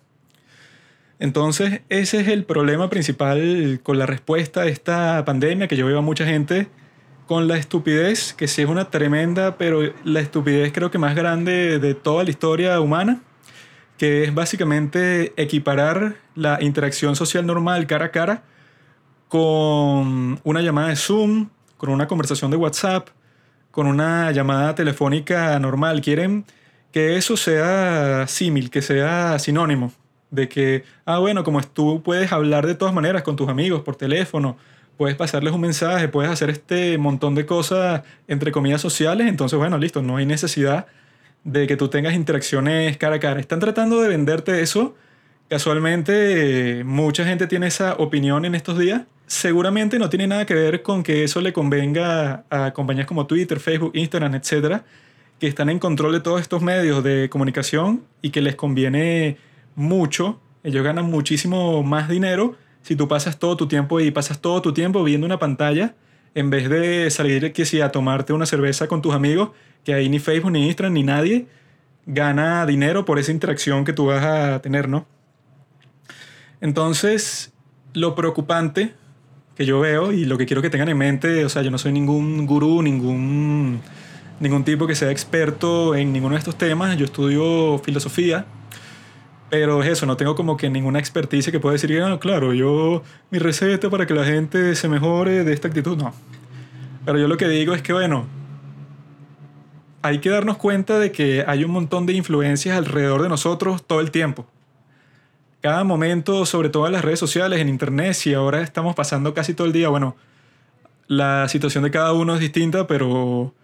Entonces, 1.18 1.80
ese 1.88 2.20
es 2.20 2.28
el 2.28 2.44
problema 2.44 2.90
principal 2.90 3.80
con 3.82 3.98
la 3.98 4.06
respuesta 4.06 4.62
a 4.62 4.66
esta 4.66 5.24
pandemia 5.24 5.68
que 5.68 5.76
yo 5.76 5.86
veo 5.86 5.98
a 5.98 6.02
mucha 6.02 6.26
gente 6.26 6.68
con 7.26 7.48
la 7.48 7.56
estupidez, 7.56 8.34
que 8.34 8.48
sí 8.48 8.62
es 8.62 8.68
una 8.68 8.90
tremenda, 8.90 9.56
pero 9.56 9.80
la 10.04 10.20
estupidez 10.20 10.72
creo 10.72 10.90
que 10.90 10.98
más 10.98 11.14
grande 11.14 11.78
de 11.78 11.94
toda 11.94 12.22
la 12.22 12.30
historia 12.30 12.80
humana, 12.80 13.22
que 13.98 14.24
es 14.24 14.34
básicamente 14.34 15.32
equiparar 15.36 16.16
la 16.34 16.62
interacción 16.62 17.16
social 17.16 17.46
normal 17.46 17.86
cara 17.86 18.06
a 18.06 18.10
cara 18.10 18.42
con 19.28 20.40
una 20.44 20.60
llamada 20.60 20.88
de 20.88 20.96
Zoom, 20.96 21.48
con 21.76 21.90
una 21.90 22.06
conversación 22.06 22.50
de 22.50 22.56
WhatsApp, 22.56 23.08
con 23.70 23.86
una 23.86 24.30
llamada 24.32 24.74
telefónica 24.74 25.58
normal. 25.58 26.00
Quieren 26.00 26.44
que 26.92 27.16
eso 27.16 27.36
sea 27.36 28.26
símil, 28.28 28.70
que 28.70 28.82
sea 28.82 29.38
sinónimo. 29.38 29.92
De 30.30 30.48
que, 30.48 30.84
ah, 31.04 31.18
bueno, 31.18 31.44
como 31.44 31.62
tú 31.62 32.02
puedes 32.02 32.32
hablar 32.32 32.66
de 32.66 32.74
todas 32.74 32.94
maneras 32.94 33.22
con 33.22 33.36
tus 33.36 33.48
amigos 33.48 33.82
por 33.82 33.96
teléfono, 33.96 34.56
puedes 34.96 35.16
pasarles 35.16 35.52
un 35.52 35.60
mensaje, 35.60 36.08
puedes 36.08 36.30
hacer 36.30 36.50
este 36.50 36.98
montón 36.98 37.34
de 37.34 37.46
cosas, 37.46 38.02
entre 38.26 38.50
comillas, 38.50 38.80
sociales, 38.80 39.28
entonces, 39.28 39.58
bueno, 39.58 39.78
listo, 39.78 40.02
no 40.02 40.16
hay 40.16 40.26
necesidad 40.26 40.86
de 41.46 41.68
que 41.68 41.76
tú 41.76 41.88
tengas 41.88 42.14
interacciones 42.14 42.96
cara 42.96 43.16
a 43.16 43.20
cara. 43.20 43.40
Están 43.40 43.60
tratando 43.60 44.02
de 44.02 44.08
venderte 44.08 44.60
eso. 44.60 44.96
Casualmente, 45.48 46.82
mucha 46.84 47.24
gente 47.24 47.46
tiene 47.46 47.68
esa 47.68 47.94
opinión 47.94 48.44
en 48.44 48.56
estos 48.56 48.76
días. 48.78 49.02
Seguramente 49.28 50.00
no 50.00 50.10
tiene 50.10 50.26
nada 50.26 50.44
que 50.44 50.54
ver 50.54 50.82
con 50.82 51.04
que 51.04 51.22
eso 51.22 51.40
le 51.40 51.52
convenga 51.52 52.44
a 52.50 52.72
compañías 52.72 53.06
como 53.06 53.28
Twitter, 53.28 53.60
Facebook, 53.60 53.92
Instagram, 53.94 54.34
etcétera, 54.34 54.84
que 55.38 55.46
están 55.46 55.68
en 55.68 55.78
control 55.78 56.12
de 56.12 56.20
todos 56.20 56.40
estos 56.40 56.62
medios 56.62 57.04
de 57.04 57.28
comunicación 57.30 58.02
y 58.22 58.30
que 58.30 58.40
les 58.40 58.56
conviene 58.56 59.36
mucho. 59.76 60.40
Ellos 60.64 60.82
ganan 60.82 61.04
muchísimo 61.04 61.84
más 61.84 62.08
dinero 62.08 62.56
si 62.82 62.96
tú 62.96 63.06
pasas 63.06 63.38
todo 63.38 63.56
tu 63.56 63.68
tiempo 63.68 64.00
y 64.00 64.10
pasas 64.10 64.40
todo 64.40 64.62
tu 64.62 64.72
tiempo 64.72 65.04
viendo 65.04 65.26
una 65.26 65.38
pantalla 65.38 65.94
en 66.36 66.50
vez 66.50 66.68
de 66.68 67.10
salir 67.10 67.50
que 67.54 67.82
a 67.82 67.88
tomarte 67.90 68.34
una 68.34 68.44
cerveza 68.44 68.88
con 68.88 69.00
tus 69.00 69.14
amigos 69.14 69.52
que 69.84 69.94
ahí 69.94 70.10
ni 70.10 70.18
Facebook, 70.18 70.52
ni 70.52 70.66
Instagram, 70.66 70.92
ni 70.92 71.02
nadie 71.02 71.46
gana 72.04 72.66
dinero 72.66 73.06
por 73.06 73.18
esa 73.18 73.32
interacción 73.32 73.86
que 73.86 73.94
tú 73.94 74.04
vas 74.06 74.22
a 74.22 74.60
tener, 74.60 74.86
¿no? 74.86 75.06
Entonces, 76.60 77.54
lo 77.94 78.14
preocupante 78.14 78.92
que 79.56 79.64
yo 79.64 79.80
veo 79.80 80.12
y 80.12 80.26
lo 80.26 80.36
que 80.36 80.44
quiero 80.44 80.60
que 80.60 80.68
tengan 80.68 80.90
en 80.90 80.98
mente, 80.98 81.42
o 81.42 81.48
sea, 81.48 81.62
yo 81.62 81.70
no 81.70 81.78
soy 81.78 81.92
ningún 81.92 82.46
gurú, 82.46 82.82
ningún, 82.82 83.80
ningún 84.38 84.62
tipo 84.62 84.86
que 84.86 84.94
sea 84.94 85.10
experto 85.10 85.94
en 85.94 86.12
ninguno 86.12 86.34
de 86.34 86.40
estos 86.40 86.58
temas, 86.58 86.98
yo 86.98 87.06
estudio 87.06 87.78
filosofía, 87.78 88.44
pero 89.48 89.82
es 89.82 89.88
eso, 89.88 90.06
no 90.06 90.16
tengo 90.16 90.34
como 90.34 90.56
que 90.56 90.68
ninguna 90.68 90.98
experticia 90.98 91.52
que 91.52 91.60
pueda 91.60 91.74
decir, 91.74 92.02
ah, 92.02 92.18
claro, 92.18 92.52
yo 92.52 93.02
mi 93.30 93.38
receta 93.38 93.88
para 93.90 94.06
que 94.06 94.14
la 94.14 94.24
gente 94.24 94.74
se 94.74 94.88
mejore 94.88 95.44
de 95.44 95.52
esta 95.52 95.68
actitud, 95.68 95.96
no. 95.96 96.12
Pero 97.04 97.18
yo 97.18 97.28
lo 97.28 97.36
que 97.36 97.48
digo 97.48 97.72
es 97.74 97.82
que, 97.82 97.92
bueno, 97.92 98.26
hay 100.02 100.18
que 100.18 100.30
darnos 100.30 100.56
cuenta 100.56 100.98
de 100.98 101.12
que 101.12 101.44
hay 101.46 101.64
un 101.64 101.70
montón 101.70 102.06
de 102.06 102.14
influencias 102.14 102.76
alrededor 102.76 103.22
de 103.22 103.28
nosotros 103.28 103.86
todo 103.86 104.00
el 104.00 104.10
tiempo. 104.10 104.46
Cada 105.60 105.84
momento, 105.84 106.44
sobre 106.46 106.68
todo 106.68 106.86
en 106.86 106.92
las 106.92 107.04
redes 107.04 107.18
sociales, 107.18 107.60
en 107.60 107.68
internet, 107.68 108.14
si 108.14 108.34
ahora 108.34 108.62
estamos 108.62 108.94
pasando 108.94 109.34
casi 109.34 109.54
todo 109.54 109.66
el 109.66 109.72
día, 109.72 109.88
bueno, 109.88 110.16
la 111.06 111.48
situación 111.48 111.84
de 111.84 111.90
cada 111.92 112.12
uno 112.12 112.34
es 112.34 112.40
distinta, 112.40 112.86
pero 112.86 113.54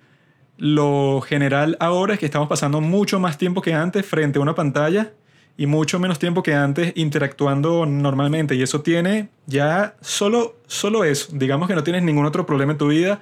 lo 0.57 1.21
general 1.23 1.77
ahora 1.81 2.15
es 2.15 2.21
que 2.21 2.27
estamos 2.27 2.49
pasando 2.49 2.81
mucho 2.81 3.19
más 3.19 3.39
tiempo 3.39 3.63
que 3.63 3.75
antes 3.75 4.07
frente 4.07 4.39
a 4.39 4.43
una 4.43 4.55
pantalla 4.55 5.13
y 5.57 5.67
mucho 5.67 5.99
menos 5.99 6.19
tiempo 6.19 6.43
que 6.43 6.55
antes 6.55 6.93
interactuando 6.97 7.87
normalmente. 7.87 8.55
Y 8.55 8.63
eso 8.63 8.81
tiene 8.81 9.29
ya 9.47 9.97
solo, 10.01 10.57
solo 10.67 11.05
eso. 11.05 11.29
Digamos 11.33 11.69
que 11.69 11.75
no 11.75 11.85
tienes 11.85 12.03
ningún 12.03 12.27
otro 12.27 12.47
problema 12.47 12.73
en 12.73 12.79
tu 12.79 12.89
vida, 12.89 13.21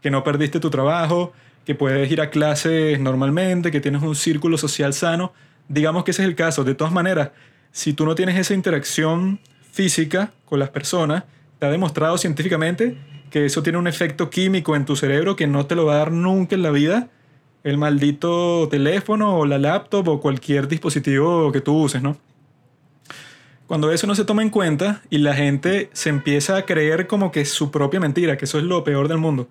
que 0.00 0.10
no 0.10 0.24
perdiste 0.24 0.60
tu 0.60 0.70
trabajo, 0.70 1.32
que 1.64 1.74
puedes 1.74 2.10
ir 2.10 2.20
a 2.20 2.30
clases 2.30 2.98
normalmente, 3.00 3.70
que 3.70 3.80
tienes 3.80 4.02
un 4.02 4.14
círculo 4.14 4.58
social 4.58 4.94
sano. 4.94 5.32
Digamos 5.68 6.04
que 6.04 6.12
ese 6.12 6.22
es 6.22 6.28
el 6.28 6.34
caso. 6.34 6.64
De 6.64 6.74
todas 6.74 6.92
maneras, 6.92 7.30
si 7.72 7.92
tú 7.92 8.04
no 8.04 8.14
tienes 8.14 8.36
esa 8.36 8.54
interacción 8.54 9.40
física 9.70 10.32
con 10.44 10.58
las 10.58 10.70
personas, 10.70 11.24
te 11.58 11.66
ha 11.66 11.70
demostrado 11.70 12.18
científicamente 12.18 12.96
que 13.30 13.46
eso 13.46 13.62
tiene 13.62 13.78
un 13.78 13.86
efecto 13.86 14.28
químico 14.28 14.76
en 14.76 14.84
tu 14.84 14.94
cerebro 14.94 15.36
que 15.36 15.46
no 15.46 15.66
te 15.66 15.74
lo 15.74 15.86
va 15.86 15.94
a 15.94 15.98
dar 15.98 16.12
nunca 16.12 16.54
en 16.54 16.62
la 16.62 16.70
vida 16.70 17.08
el 17.64 17.78
maldito 17.78 18.68
teléfono 18.68 19.38
o 19.38 19.46
la 19.46 19.58
laptop 19.58 20.08
o 20.08 20.20
cualquier 20.20 20.68
dispositivo 20.68 21.52
que 21.52 21.60
tú 21.60 21.76
uses, 21.76 22.02
¿no? 22.02 22.16
Cuando 23.66 23.90
eso 23.90 24.06
no 24.06 24.14
se 24.14 24.24
toma 24.24 24.42
en 24.42 24.50
cuenta 24.50 25.02
y 25.08 25.18
la 25.18 25.34
gente 25.34 25.88
se 25.92 26.10
empieza 26.10 26.56
a 26.56 26.66
creer 26.66 27.06
como 27.06 27.32
que 27.32 27.40
es 27.40 27.50
su 27.50 27.70
propia 27.70 28.00
mentira, 28.00 28.36
que 28.36 28.44
eso 28.44 28.58
es 28.58 28.64
lo 28.64 28.84
peor 28.84 29.08
del 29.08 29.18
mundo. 29.18 29.48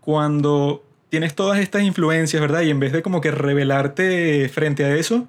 Cuando 0.00 0.84
tienes 1.10 1.34
todas 1.34 1.60
estas 1.60 1.82
influencias, 1.82 2.40
¿verdad? 2.40 2.62
Y 2.62 2.70
en 2.70 2.80
vez 2.80 2.92
de 2.92 3.02
como 3.02 3.20
que 3.20 3.30
revelarte 3.30 4.48
frente 4.48 4.84
a 4.84 4.96
eso, 4.96 5.28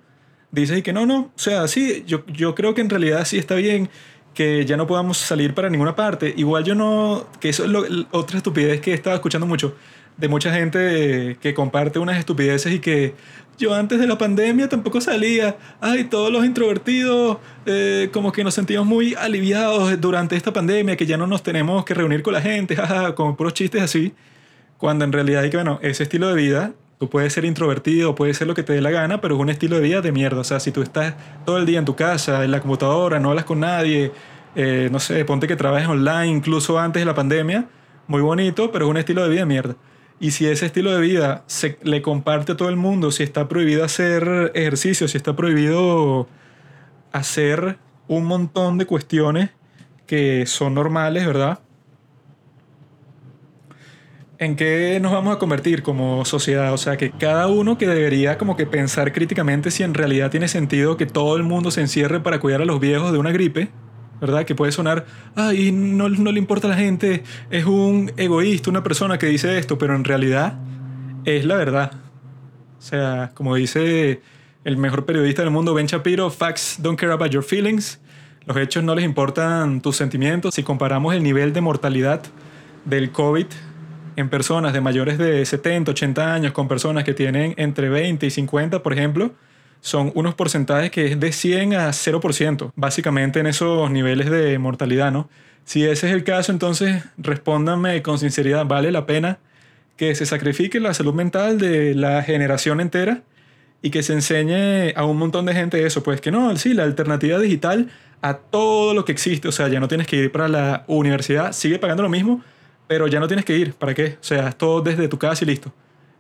dices 0.49 0.81
que 0.81 0.93
no, 0.93 1.05
no, 1.05 1.31
o 1.35 1.39
sea, 1.39 1.67
sí, 1.67 2.03
yo, 2.07 2.25
yo 2.27 2.55
creo 2.55 2.73
que 2.73 2.81
en 2.81 2.89
realidad 2.89 3.25
sí 3.25 3.37
está 3.37 3.55
bien 3.55 3.89
que 4.33 4.65
ya 4.65 4.77
no 4.77 4.87
podamos 4.87 5.17
salir 5.17 5.53
para 5.53 5.69
ninguna 5.69 5.95
parte. 5.95 6.33
Igual 6.35 6.63
yo 6.63 6.75
no, 6.75 7.27
que 7.39 7.49
eso 7.49 7.63
es 7.63 7.69
lo, 7.69 7.83
otra 8.11 8.37
estupidez 8.37 8.81
que 8.81 8.91
he 8.91 8.93
estado 8.93 9.15
escuchando 9.15 9.45
mucho 9.45 9.75
de 10.17 10.27
mucha 10.27 10.53
gente 10.53 11.37
que 11.41 11.53
comparte 11.53 11.99
unas 11.99 12.17
estupideces 12.17 12.73
y 12.73 12.79
que 12.79 13.15
yo 13.57 13.73
antes 13.73 13.99
de 13.99 14.07
la 14.07 14.17
pandemia 14.17 14.67
tampoco 14.69 14.99
salía. 15.01 15.57
Ay, 15.79 16.05
todos 16.05 16.31
los 16.31 16.45
introvertidos 16.45 17.37
eh, 17.65 18.09
como 18.11 18.31
que 18.31 18.43
nos 18.43 18.53
sentimos 18.53 18.85
muy 18.85 19.13
aliviados 19.15 19.99
durante 20.01 20.35
esta 20.35 20.53
pandemia, 20.53 20.95
que 20.95 21.05
ya 21.05 21.17
no 21.17 21.27
nos 21.27 21.43
tenemos 21.43 21.85
que 21.85 21.93
reunir 21.93 22.23
con 22.23 22.33
la 22.33 22.41
gente, 22.41 22.75
jaja, 22.75 23.15
con 23.15 23.35
puros 23.35 23.53
chistes 23.53 23.81
así. 23.81 24.13
Cuando 24.77 25.05
en 25.05 25.11
realidad 25.11 25.43
hay 25.43 25.49
que, 25.49 25.57
bueno, 25.57 25.79
ese 25.81 26.03
estilo 26.03 26.27
de 26.27 26.35
vida, 26.35 26.73
tú 26.99 27.09
puedes 27.09 27.33
ser 27.33 27.45
introvertido, 27.45 28.15
puedes 28.15 28.37
ser 28.37 28.47
lo 28.47 28.53
que 28.53 28.63
te 28.63 28.73
dé 28.73 28.81
la 28.81 28.91
gana, 28.91 29.21
pero 29.21 29.35
es 29.35 29.41
un 29.41 29.49
estilo 29.49 29.75
de 29.75 29.81
vida 29.81 30.01
de 30.01 30.11
mierda. 30.11 30.41
O 30.41 30.43
sea, 30.43 30.59
si 30.59 30.71
tú 30.71 30.81
estás 30.81 31.15
todo 31.45 31.57
el 31.57 31.65
día 31.65 31.79
en 31.79 31.85
tu 31.85 31.95
casa, 31.95 32.43
en 32.43 32.51
la 32.51 32.59
computadora, 32.59 33.19
no 33.19 33.29
hablas 33.29 33.45
con 33.45 33.59
nadie, 33.59 34.11
eh, 34.55 34.89
no 34.91 34.99
sé, 34.99 35.25
ponte 35.25 35.47
que 35.47 35.55
trabajes 35.55 35.87
online 35.87 36.27
incluso 36.27 36.79
antes 36.79 37.01
de 37.01 37.05
la 37.05 37.15
pandemia, 37.15 37.67
muy 38.07 38.21
bonito, 38.21 38.71
pero 38.71 38.85
es 38.85 38.91
un 38.91 38.97
estilo 38.97 39.23
de 39.23 39.29
vida 39.29 39.39
de 39.41 39.45
mierda. 39.45 39.75
Y 40.19 40.31
si 40.31 40.47
ese 40.47 40.67
estilo 40.67 40.91
de 40.93 41.01
vida 41.01 41.43
se 41.47 41.77
le 41.83 42.01
comparte 42.01 42.53
a 42.53 42.57
todo 42.57 42.69
el 42.69 42.75
mundo, 42.77 43.11
si 43.11 43.23
está 43.23 43.49
prohibido 43.49 43.83
hacer 43.83 44.51
ejercicio, 44.53 45.07
si 45.07 45.17
está 45.17 45.35
prohibido 45.35 46.27
hacer 47.11 47.77
un 48.07 48.25
montón 48.25 48.77
de 48.77 48.85
cuestiones 48.85 49.49
que 50.05 50.45
son 50.45 50.75
normales, 50.75 51.25
¿verdad? 51.25 51.59
¿En 54.39 54.55
qué 54.55 54.99
nos 54.99 55.11
vamos 55.11 55.35
a 55.35 55.39
convertir 55.39 55.83
como 55.83 56.25
sociedad? 56.25 56.73
O 56.73 56.77
sea, 56.77 56.97
que 56.97 57.11
cada 57.11 57.47
uno 57.47 57.77
que 57.77 57.87
debería 57.87 58.37
como 58.37 58.57
que 58.57 58.65
pensar 58.65 59.13
críticamente 59.13 59.69
si 59.69 59.83
en 59.83 59.93
realidad 59.93 60.31
tiene 60.31 60.47
sentido 60.47 60.97
que 60.97 61.05
todo 61.05 61.37
el 61.37 61.43
mundo 61.43 61.69
se 61.69 61.81
encierre 61.81 62.19
para 62.19 62.39
cuidar 62.39 62.61
a 62.61 62.65
los 62.65 62.79
viejos 62.79 63.11
de 63.11 63.19
una 63.19 63.31
gripe, 63.31 63.69
¿verdad? 64.19 64.43
Que 64.45 64.55
puede 64.55 64.71
sonar, 64.71 65.05
ay, 65.35 65.71
no, 65.71 66.09
no 66.09 66.31
le 66.31 66.39
importa 66.39 66.67
a 66.67 66.71
la 66.71 66.77
gente, 66.77 67.23
es 67.51 67.65
un 67.65 68.11
egoísta, 68.17 68.71
una 68.71 68.83
persona 68.83 69.19
que 69.19 69.27
dice 69.27 69.57
esto, 69.59 69.77
pero 69.77 69.95
en 69.95 70.03
realidad 70.03 70.57
es 71.25 71.45
la 71.45 71.55
verdad. 71.55 71.91
O 72.79 72.81
sea, 72.81 73.31
como 73.35 73.55
dice 73.55 74.21
el 74.63 74.77
mejor 74.77 75.05
periodista 75.05 75.43
del 75.43 75.51
mundo, 75.51 75.75
Ben 75.75 75.85
Shapiro, 75.85 76.31
facts 76.31 76.77
don't 76.81 76.99
care 76.99 77.13
about 77.13 77.29
your 77.29 77.43
feelings. 77.43 77.99
Los 78.45 78.57
hechos 78.57 78.83
no 78.83 78.95
les 78.95 79.05
importan 79.05 79.79
tus 79.79 79.95
sentimientos. 79.95 80.55
Si 80.55 80.63
comparamos 80.63 81.13
el 81.13 81.21
nivel 81.21 81.53
de 81.53 81.61
mortalidad 81.61 82.23
del 82.83 83.11
COVID 83.11 83.45
en 84.15 84.29
personas 84.29 84.73
de 84.73 84.81
mayores 84.81 85.17
de 85.17 85.45
70, 85.45 85.91
80 85.91 86.33
años 86.33 86.51
con 86.53 86.67
personas 86.67 87.03
que 87.03 87.13
tienen 87.13 87.53
entre 87.57 87.89
20 87.89 88.25
y 88.25 88.29
50, 88.29 88.83
por 88.83 88.93
ejemplo, 88.93 89.31
son 89.81 90.11
unos 90.15 90.33
porcentajes 90.35 90.91
que 90.91 91.07
es 91.07 91.19
de 91.19 91.31
100 91.31 91.73
a 91.73 91.89
0%, 91.89 92.71
básicamente 92.75 93.39
en 93.39 93.47
esos 93.47 93.91
niveles 93.91 94.29
de 94.29 94.57
mortalidad, 94.57 95.11
¿no? 95.11 95.29
Si 95.65 95.83
ese 95.83 96.07
es 96.07 96.13
el 96.13 96.23
caso, 96.23 96.51
entonces 96.51 97.03
respóndanme 97.17 98.01
con 98.01 98.19
sinceridad, 98.19 98.65
¿vale 98.65 98.91
la 98.91 99.05
pena 99.05 99.39
que 99.97 100.15
se 100.15 100.25
sacrifique 100.25 100.79
la 100.79 100.93
salud 100.93 101.13
mental 101.13 101.59
de 101.59 101.95
la 101.95 102.23
generación 102.23 102.81
entera 102.81 103.23
y 103.81 103.89
que 103.89 104.03
se 104.03 104.13
enseñe 104.13 104.93
a 104.95 105.05
un 105.05 105.17
montón 105.17 105.45
de 105.45 105.53
gente 105.53 105.85
eso? 105.85 106.03
Pues 106.03 106.21
que 106.21 106.31
no, 106.31 106.55
sí, 106.57 106.73
la 106.73 106.83
alternativa 106.83 107.39
digital 107.39 107.89
a 108.21 108.35
todo 108.35 108.93
lo 108.93 109.03
que 109.03 109.11
existe, 109.11 109.49
o 109.49 109.51
sea, 109.51 109.67
ya 109.67 109.81
no 109.81 109.89
tienes 109.89 110.07
que 110.07 110.15
ir 110.15 110.31
para 110.31 110.47
la 110.47 110.83
universidad, 110.87 111.51
sigue 111.51 111.77
pagando 111.77 112.03
lo 112.03 112.09
mismo, 112.09 112.41
pero 112.87 113.07
ya 113.07 113.19
no 113.19 113.27
tienes 113.27 113.45
que 113.45 113.57
ir, 113.57 113.73
¿para 113.73 113.93
qué? 113.93 114.17
O 114.19 114.23
sea, 114.23 114.51
todo 114.51 114.81
desde 114.81 115.07
tu 115.07 115.17
casa 115.17 115.43
y 115.43 115.47
listo. 115.47 115.73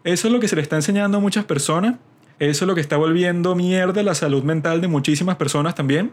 Eso 0.03 0.27
es 0.27 0.33
lo 0.33 0.39
que 0.39 0.47
se 0.47 0.55
le 0.55 0.61
está 0.61 0.75
enseñando 0.75 1.17
a 1.17 1.21
muchas 1.21 1.45
personas 1.45 1.95
eso 2.39 2.65
es 2.65 2.67
lo 2.67 2.75
que 2.75 2.81
está 2.81 2.97
volviendo 2.97 3.55
mierda 3.55 4.01
la 4.03 4.15
salud 4.15 4.43
mental 4.43 4.81
de 4.81 4.87
muchísimas 4.87 5.37
personas 5.37 5.75
también. 5.75 6.11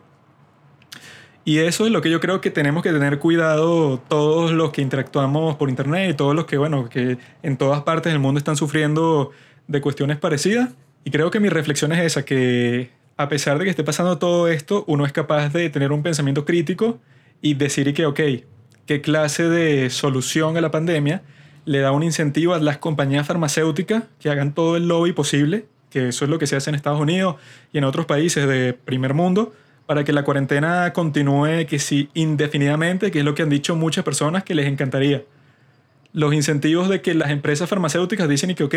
Y 1.45 1.59
eso 1.59 1.87
es 1.87 1.93
lo 1.93 2.03
que 2.03 2.11
yo 2.11 2.21
creo 2.21 2.41
que 2.41 2.51
tenemos 2.51 2.83
que 2.83 2.93
tener 2.93 3.19
cuidado 3.19 3.99
todos 4.09 4.53
los 4.53 4.71
que 4.71 4.83
interactuamos 4.83 5.57
por 5.57 5.71
internet 5.71 6.11
y 6.11 6.15
todos 6.15 6.35
los 6.35 6.45
que, 6.45 6.59
bueno, 6.59 6.89
que 6.89 7.17
en 7.43 7.57
todas 7.57 7.83
partes 7.83 8.13
del 8.13 8.21
mundo 8.21 8.39
están 8.39 8.57
sufriendo 8.57 9.31
de 9.67 9.81
cuestiones 9.81 10.19
parecidas. 10.19 10.71
Y 11.03 11.11
creo 11.11 11.31
que 11.31 11.41
mi 11.41 11.49
reflexión 11.49 11.93
es 11.93 12.01
esa, 12.05 12.25
que 12.25 12.91
a 13.17 13.29
pesar 13.29 13.59
de 13.59 13.65
que 13.65 13.71
esté 13.71 13.83
pasando 13.83 14.19
todo 14.19 14.49
esto, 14.49 14.85
uno 14.87 15.07
es 15.07 15.13
capaz 15.13 15.49
de 15.49 15.71
tener 15.71 15.93
un 15.93 16.03
pensamiento 16.03 16.45
crítico 16.45 17.01
y 17.41 17.55
decir 17.55 17.93
que, 17.95 18.05
ok, 18.05 18.21
¿qué 18.91 19.01
clase 19.01 19.49
de 19.49 19.89
solución 19.89 20.57
a 20.57 20.61
la 20.61 20.73
pandemia 20.73 21.23
le 21.65 21.79
da 21.79 21.93
un 21.93 22.03
incentivo 22.03 22.55
a 22.55 22.59
las 22.59 22.79
compañías 22.79 23.25
farmacéuticas 23.25 24.03
que 24.19 24.31
hagan 24.31 24.53
todo 24.53 24.77
el 24.77 24.89
lobby 24.89 25.13
posible 25.13 25.67
que 25.91 26.09
eso 26.09 26.25
es 26.25 26.29
lo 26.29 26.41
que 26.41 26.49
se 26.49 26.57
hace 26.57 26.71
en 26.71 26.75
Estados 26.75 27.01
Unidos 27.01 27.37
y 27.73 27.79
en 27.79 27.85
otros 27.85 28.07
países 28.07 28.49
de 28.49 28.73
primer 28.73 29.15
mundo, 29.15 29.53
para 29.87 30.03
que 30.03 30.13
la 30.13 30.25
cuarentena 30.25 30.93
continúe 30.93 31.67
que 31.69 31.79
sí 31.79 32.09
indefinidamente, 32.15 33.13
que 33.13 33.21
es 33.21 33.25
lo 33.25 33.37
que 33.37 33.43
han 33.43 33.49
dicho 33.49 33.77
muchas 33.77 34.03
personas 34.03 34.43
que 34.43 34.57
les 34.57 34.67
encantaría. 34.67 35.23
Los 36.13 36.35
incentivos 36.35 36.89
de 36.89 37.01
que 37.01 37.15
las 37.15 37.31
empresas 37.31 37.71
farmacéuticas 37.71 38.29
dicen 38.29 38.51
y 38.51 38.57
que, 38.57 38.65
ok, 38.65 38.75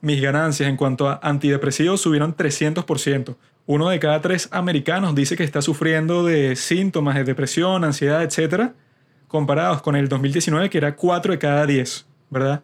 mis 0.00 0.20
ganancias 0.20 0.68
en 0.68 0.76
cuanto 0.76 1.08
a 1.08 1.20
antidepresivos 1.22 2.00
subieron 2.00 2.36
300%. 2.36 3.36
Uno 3.66 3.90
de 3.90 4.00
cada 4.00 4.20
tres 4.20 4.48
americanos 4.50 5.14
dice 5.14 5.36
que 5.36 5.44
está 5.44 5.62
sufriendo 5.62 6.24
de 6.24 6.56
síntomas 6.56 7.14
de 7.14 7.22
depresión, 7.22 7.84
ansiedad, 7.84 8.24
etc., 8.24 8.72
comparados 9.32 9.82
con 9.82 9.96
el 9.96 10.08
2019 10.08 10.70
que 10.70 10.78
era 10.78 10.94
4 10.94 11.32
de 11.32 11.38
cada 11.38 11.66
10, 11.66 12.06
¿verdad? 12.30 12.62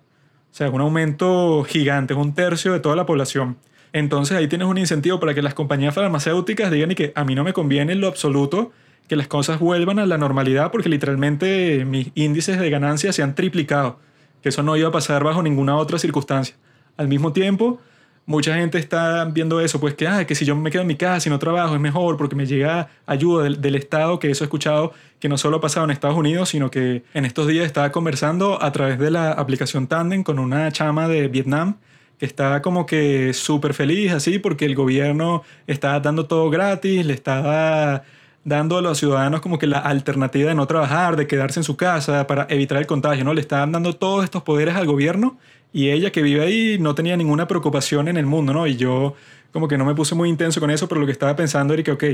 O 0.53 0.55
sea, 0.55 0.71
un 0.71 0.81
aumento 0.81 1.65
gigante, 1.65 2.15
un 2.15 2.35
tercio 2.35 2.73
de 2.73 2.81
toda 2.81 2.95
la 2.95 3.07
población. 3.07 3.57
Entonces 3.93 4.37
ahí 4.37 4.47
tienes 4.49 4.69
un 4.69 4.79
incentivo 4.79 5.19
para 5.19 5.35
que 5.35 5.43
las 5.43 5.55
compañías 5.55 5.95
farmacéuticas 5.95 6.71
digan 6.71 6.93
y 6.93 6.95
que 6.95 7.13
a 7.17 7.25
mí 7.25 7.35
no 7.35 7.43
me 7.43 7.53
conviene 7.53 7.95
en 7.95 8.01
lo 8.01 8.07
absoluto 8.07 8.71
que 9.09 9.17
las 9.17 9.27
cosas 9.27 9.59
vuelvan 9.59 9.99
a 9.99 10.07
la 10.07 10.19
normalidad 10.19 10.71
porque 10.71 10.89
literalmente 10.89 11.85
mis 11.87 12.13
índices 12.15 12.61
de 12.61 12.71
ganancia 12.71 13.13
se 13.13 13.23
han 13.23 13.35
triplicado, 13.35 13.99
que 14.43 14.51
eso 14.51 14.63
no 14.63 14.77
iba 14.77 14.89
a 14.89 14.93
pasar 14.93 15.25
bajo 15.25 15.43
ninguna 15.43 15.77
otra 15.77 15.99
circunstancia. 15.99 16.57
Al 16.99 17.09
mismo 17.09 17.33
tiempo, 17.33 17.81
mucha 18.29 18.55
gente 18.57 18.77
está 18.79 19.25
viendo 19.25 19.59
eso, 19.59 19.81
pues 19.81 19.95
que, 19.95 20.07
ah, 20.07 20.27
que 20.27 20.35
si 20.35 20.45
yo 20.45 20.55
me 20.55 20.71
quedo 20.71 20.83
en 20.83 20.87
mi 20.87 20.97
casa 20.97 21.29
y 21.29 21.33
no 21.33 21.39
trabajo 21.39 21.75
es 21.75 21.81
mejor 21.81 22.19
porque 22.19 22.37
me 22.37 22.45
llega 22.45 22.91
ayuda 23.07 23.49
del, 23.49 23.75
Estado, 23.75 24.19
que 24.19 24.31
eso 24.31 24.45
he 24.45 24.47
escuchado 24.47 24.93
que 25.19 25.31
no 25.31 25.39
solo 25.39 25.57
ha 25.57 25.61
pasado 25.63 25.85
en 25.85 25.93
Estados 25.93 26.17
Unidos, 26.17 26.51
sino 26.51 26.71
que 26.71 27.05
en 27.15 27.25
estos 27.25 27.47
días 27.47 27.65
estaba 27.65 27.91
conversando 27.91 28.63
a 28.63 28.71
través 28.71 28.99
de 28.99 29.11
la 29.11 29.33
aplicación 29.33 29.87
Tandem 29.87 30.23
con 30.25 30.39
una 30.39 30.71
chama 30.71 31.09
de 31.09 31.29
Vietnam 31.29 31.79
que 32.19 32.27
está 32.27 32.61
como 32.61 32.85
que 32.85 33.33
súper 33.33 33.73
feliz 33.73 34.13
así 34.13 34.39
porque 34.39 34.67
el 34.67 34.75
gobierno 34.75 35.43
está 35.67 35.99
dando 35.99 36.27
todo 36.27 36.51
gratis, 36.51 37.07
le 37.07 37.15
está 37.15 38.05
dando 38.45 38.77
a 38.77 38.83
los 38.83 38.99
ciudadanos 38.99 39.41
como 39.41 39.59
que 39.59 39.67
la 39.67 39.79
alternativa 39.79 40.51
de 40.51 40.55
no 40.55 40.67
trabajar, 40.67 41.17
de 41.17 41.27
quedarse 41.27 41.61
en 41.61 41.65
su 41.65 41.79
casa 41.79 42.27
para 42.27 42.47
evitar 42.51 42.77
el 42.77 42.87
contagio, 42.87 43.25
¿no? 43.25 43.33
Le 43.33 43.41
estaban 43.41 43.73
dando 43.73 43.95
todos 43.95 44.25
estos 44.25 44.43
poderes 44.43 44.75
al 44.75 44.87
gobierno 44.87 45.39
y 45.73 45.91
ella 45.91 46.11
que 46.11 46.23
vive 46.23 46.43
ahí 46.43 46.79
no 46.79 46.95
tenía 46.95 47.17
ninguna 47.17 47.47
preocupación 47.47 48.09
en 48.09 48.17
el 48.17 48.27
mundo, 48.27 48.53
¿no? 48.53 48.67
Y 48.67 48.77
yo 48.77 49.15
como 49.53 49.69
que 49.69 49.79
no 49.79 49.85
me 49.85 49.95
puse 49.95 50.15
muy 50.15 50.29
intenso 50.29 50.61
con 50.61 50.71
eso, 50.71 50.89
pero 50.89 51.01
lo 51.01 51.07
que 51.07 51.13
estaba 51.13 51.37
pensando 51.37 51.75
era 51.75 51.83
que, 51.83 51.93
ok, 51.93 52.05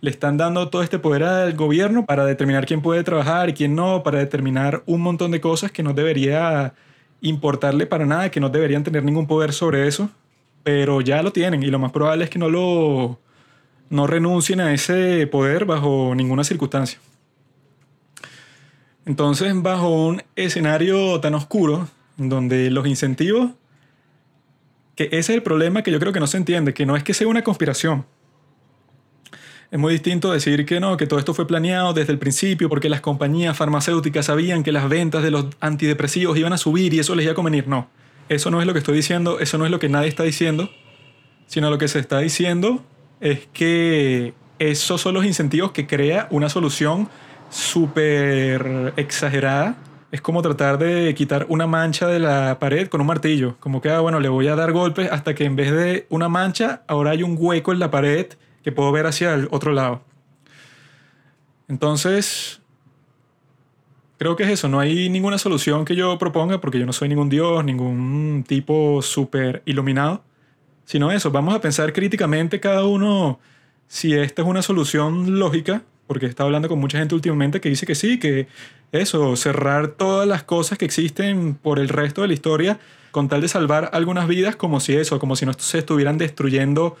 le 0.00 0.10
están 0.10 0.36
dando 0.36 0.68
todo 0.68 0.82
este 0.82 0.98
poder 0.98 1.24
al 1.24 1.54
gobierno 1.54 2.06
para 2.06 2.24
determinar 2.24 2.66
quién 2.66 2.80
puede 2.80 3.04
trabajar 3.04 3.50
y 3.50 3.52
quién 3.52 3.74
no, 3.74 4.02
para 4.02 4.18
determinar 4.18 4.82
un 4.86 5.02
montón 5.02 5.30
de 5.30 5.40
cosas 5.40 5.72
que 5.72 5.82
no 5.82 5.92
debería 5.92 6.72
importarle 7.20 7.86
para 7.86 8.06
nada, 8.06 8.30
que 8.30 8.40
no 8.40 8.48
deberían 8.48 8.82
tener 8.82 9.04
ningún 9.04 9.26
poder 9.26 9.52
sobre 9.52 9.86
eso, 9.86 10.08
pero 10.62 11.00
ya 11.02 11.22
lo 11.22 11.32
tienen 11.32 11.62
y 11.62 11.66
lo 11.66 11.78
más 11.78 11.92
probable 11.92 12.24
es 12.24 12.30
que 12.30 12.38
no 12.38 12.48
lo 12.48 13.18
no 13.90 14.06
renuncien 14.06 14.60
a 14.60 14.72
ese 14.72 15.26
poder 15.26 15.64
bajo 15.64 16.14
ninguna 16.14 16.44
circunstancia. 16.44 16.98
Entonces, 19.04 19.52
bajo 19.60 19.88
un 19.90 20.22
escenario 20.36 21.20
tan 21.20 21.34
oscuro, 21.34 21.88
donde 22.28 22.70
los 22.70 22.86
incentivos, 22.86 23.50
que 24.94 25.04
ese 25.04 25.18
es 25.18 25.30
el 25.30 25.42
problema 25.42 25.82
que 25.82 25.90
yo 25.90 25.98
creo 25.98 26.12
que 26.12 26.20
no 26.20 26.26
se 26.26 26.36
entiende, 26.36 26.74
que 26.74 26.86
no 26.86 26.96
es 26.96 27.02
que 27.02 27.14
sea 27.14 27.26
una 27.28 27.42
conspiración. 27.42 28.04
Es 29.70 29.78
muy 29.78 29.92
distinto 29.92 30.32
decir 30.32 30.66
que 30.66 30.80
no, 30.80 30.96
que 30.96 31.06
todo 31.06 31.20
esto 31.20 31.32
fue 31.32 31.46
planeado 31.46 31.92
desde 31.92 32.12
el 32.12 32.18
principio 32.18 32.68
porque 32.68 32.88
las 32.88 33.00
compañías 33.00 33.56
farmacéuticas 33.56 34.26
sabían 34.26 34.64
que 34.64 34.72
las 34.72 34.88
ventas 34.88 35.22
de 35.22 35.30
los 35.30 35.46
antidepresivos 35.60 36.36
iban 36.36 36.52
a 36.52 36.58
subir 36.58 36.92
y 36.92 36.98
eso 36.98 37.14
les 37.14 37.24
iba 37.24 37.32
a 37.32 37.36
convenir. 37.36 37.68
No, 37.68 37.88
eso 38.28 38.50
no 38.50 38.60
es 38.60 38.66
lo 38.66 38.72
que 38.72 38.80
estoy 38.80 38.96
diciendo, 38.96 39.38
eso 39.38 39.58
no 39.58 39.64
es 39.64 39.70
lo 39.70 39.78
que 39.78 39.88
nadie 39.88 40.08
está 40.08 40.24
diciendo, 40.24 40.70
sino 41.46 41.70
lo 41.70 41.78
que 41.78 41.88
se 41.88 42.00
está 42.00 42.18
diciendo 42.18 42.84
es 43.20 43.46
que 43.52 44.34
esos 44.58 45.00
son 45.00 45.14
los 45.14 45.24
incentivos 45.24 45.70
que 45.70 45.86
crea 45.86 46.26
una 46.30 46.48
solución 46.48 47.08
súper 47.48 48.92
exagerada. 48.96 49.76
Es 50.12 50.20
como 50.20 50.42
tratar 50.42 50.78
de 50.78 51.14
quitar 51.14 51.46
una 51.48 51.66
mancha 51.66 52.06
de 52.06 52.18
la 52.18 52.58
pared 52.58 52.88
con 52.88 53.00
un 53.00 53.06
martillo. 53.06 53.56
Como 53.60 53.80
que, 53.80 53.90
ah, 53.90 54.00
bueno, 54.00 54.18
le 54.20 54.28
voy 54.28 54.48
a 54.48 54.56
dar 54.56 54.72
golpes 54.72 55.10
hasta 55.10 55.34
que 55.34 55.44
en 55.44 55.56
vez 55.56 55.70
de 55.70 56.06
una 56.08 56.28
mancha, 56.28 56.82
ahora 56.88 57.12
hay 57.12 57.22
un 57.22 57.36
hueco 57.38 57.72
en 57.72 57.78
la 57.78 57.90
pared 57.90 58.26
que 58.62 58.72
puedo 58.72 58.90
ver 58.92 59.06
hacia 59.06 59.34
el 59.34 59.48
otro 59.50 59.72
lado. 59.72 60.02
Entonces, 61.68 62.60
creo 64.18 64.34
que 64.34 64.42
es 64.42 64.50
eso. 64.50 64.68
No 64.68 64.80
hay 64.80 65.08
ninguna 65.08 65.38
solución 65.38 65.84
que 65.84 65.94
yo 65.94 66.18
proponga 66.18 66.60
porque 66.60 66.80
yo 66.80 66.86
no 66.86 66.92
soy 66.92 67.08
ningún 67.08 67.28
dios, 67.28 67.64
ningún 67.64 68.44
tipo 68.46 69.00
súper 69.02 69.62
iluminado 69.64 70.24
sino 70.90 71.12
eso, 71.12 71.30
vamos 71.30 71.54
a 71.54 71.60
pensar 71.60 71.92
críticamente 71.92 72.58
cada 72.58 72.84
uno 72.84 73.38
si 73.86 74.12
esta 74.12 74.42
es 74.42 74.48
una 74.48 74.60
solución 74.60 75.38
lógica, 75.38 75.84
porque 76.10 76.26
está 76.26 76.42
hablando 76.42 76.68
con 76.68 76.80
mucha 76.80 76.98
gente 76.98 77.14
últimamente 77.14 77.60
que 77.60 77.68
dice 77.68 77.86
que 77.86 77.94
sí, 77.94 78.18
que 78.18 78.48
eso, 78.90 79.36
cerrar 79.36 79.86
todas 79.92 80.26
las 80.26 80.42
cosas 80.42 80.76
que 80.76 80.84
existen 80.84 81.54
por 81.54 81.78
el 81.78 81.88
resto 81.88 82.22
de 82.22 82.26
la 82.26 82.34
historia 82.34 82.80
con 83.12 83.28
tal 83.28 83.42
de 83.42 83.46
salvar 83.46 83.90
algunas 83.92 84.26
vidas, 84.26 84.56
como 84.56 84.80
si 84.80 84.96
eso, 84.96 85.20
como 85.20 85.36
si 85.36 85.46
no 85.46 85.52
se 85.52 85.78
estuvieran 85.78 86.18
destruyendo 86.18 86.96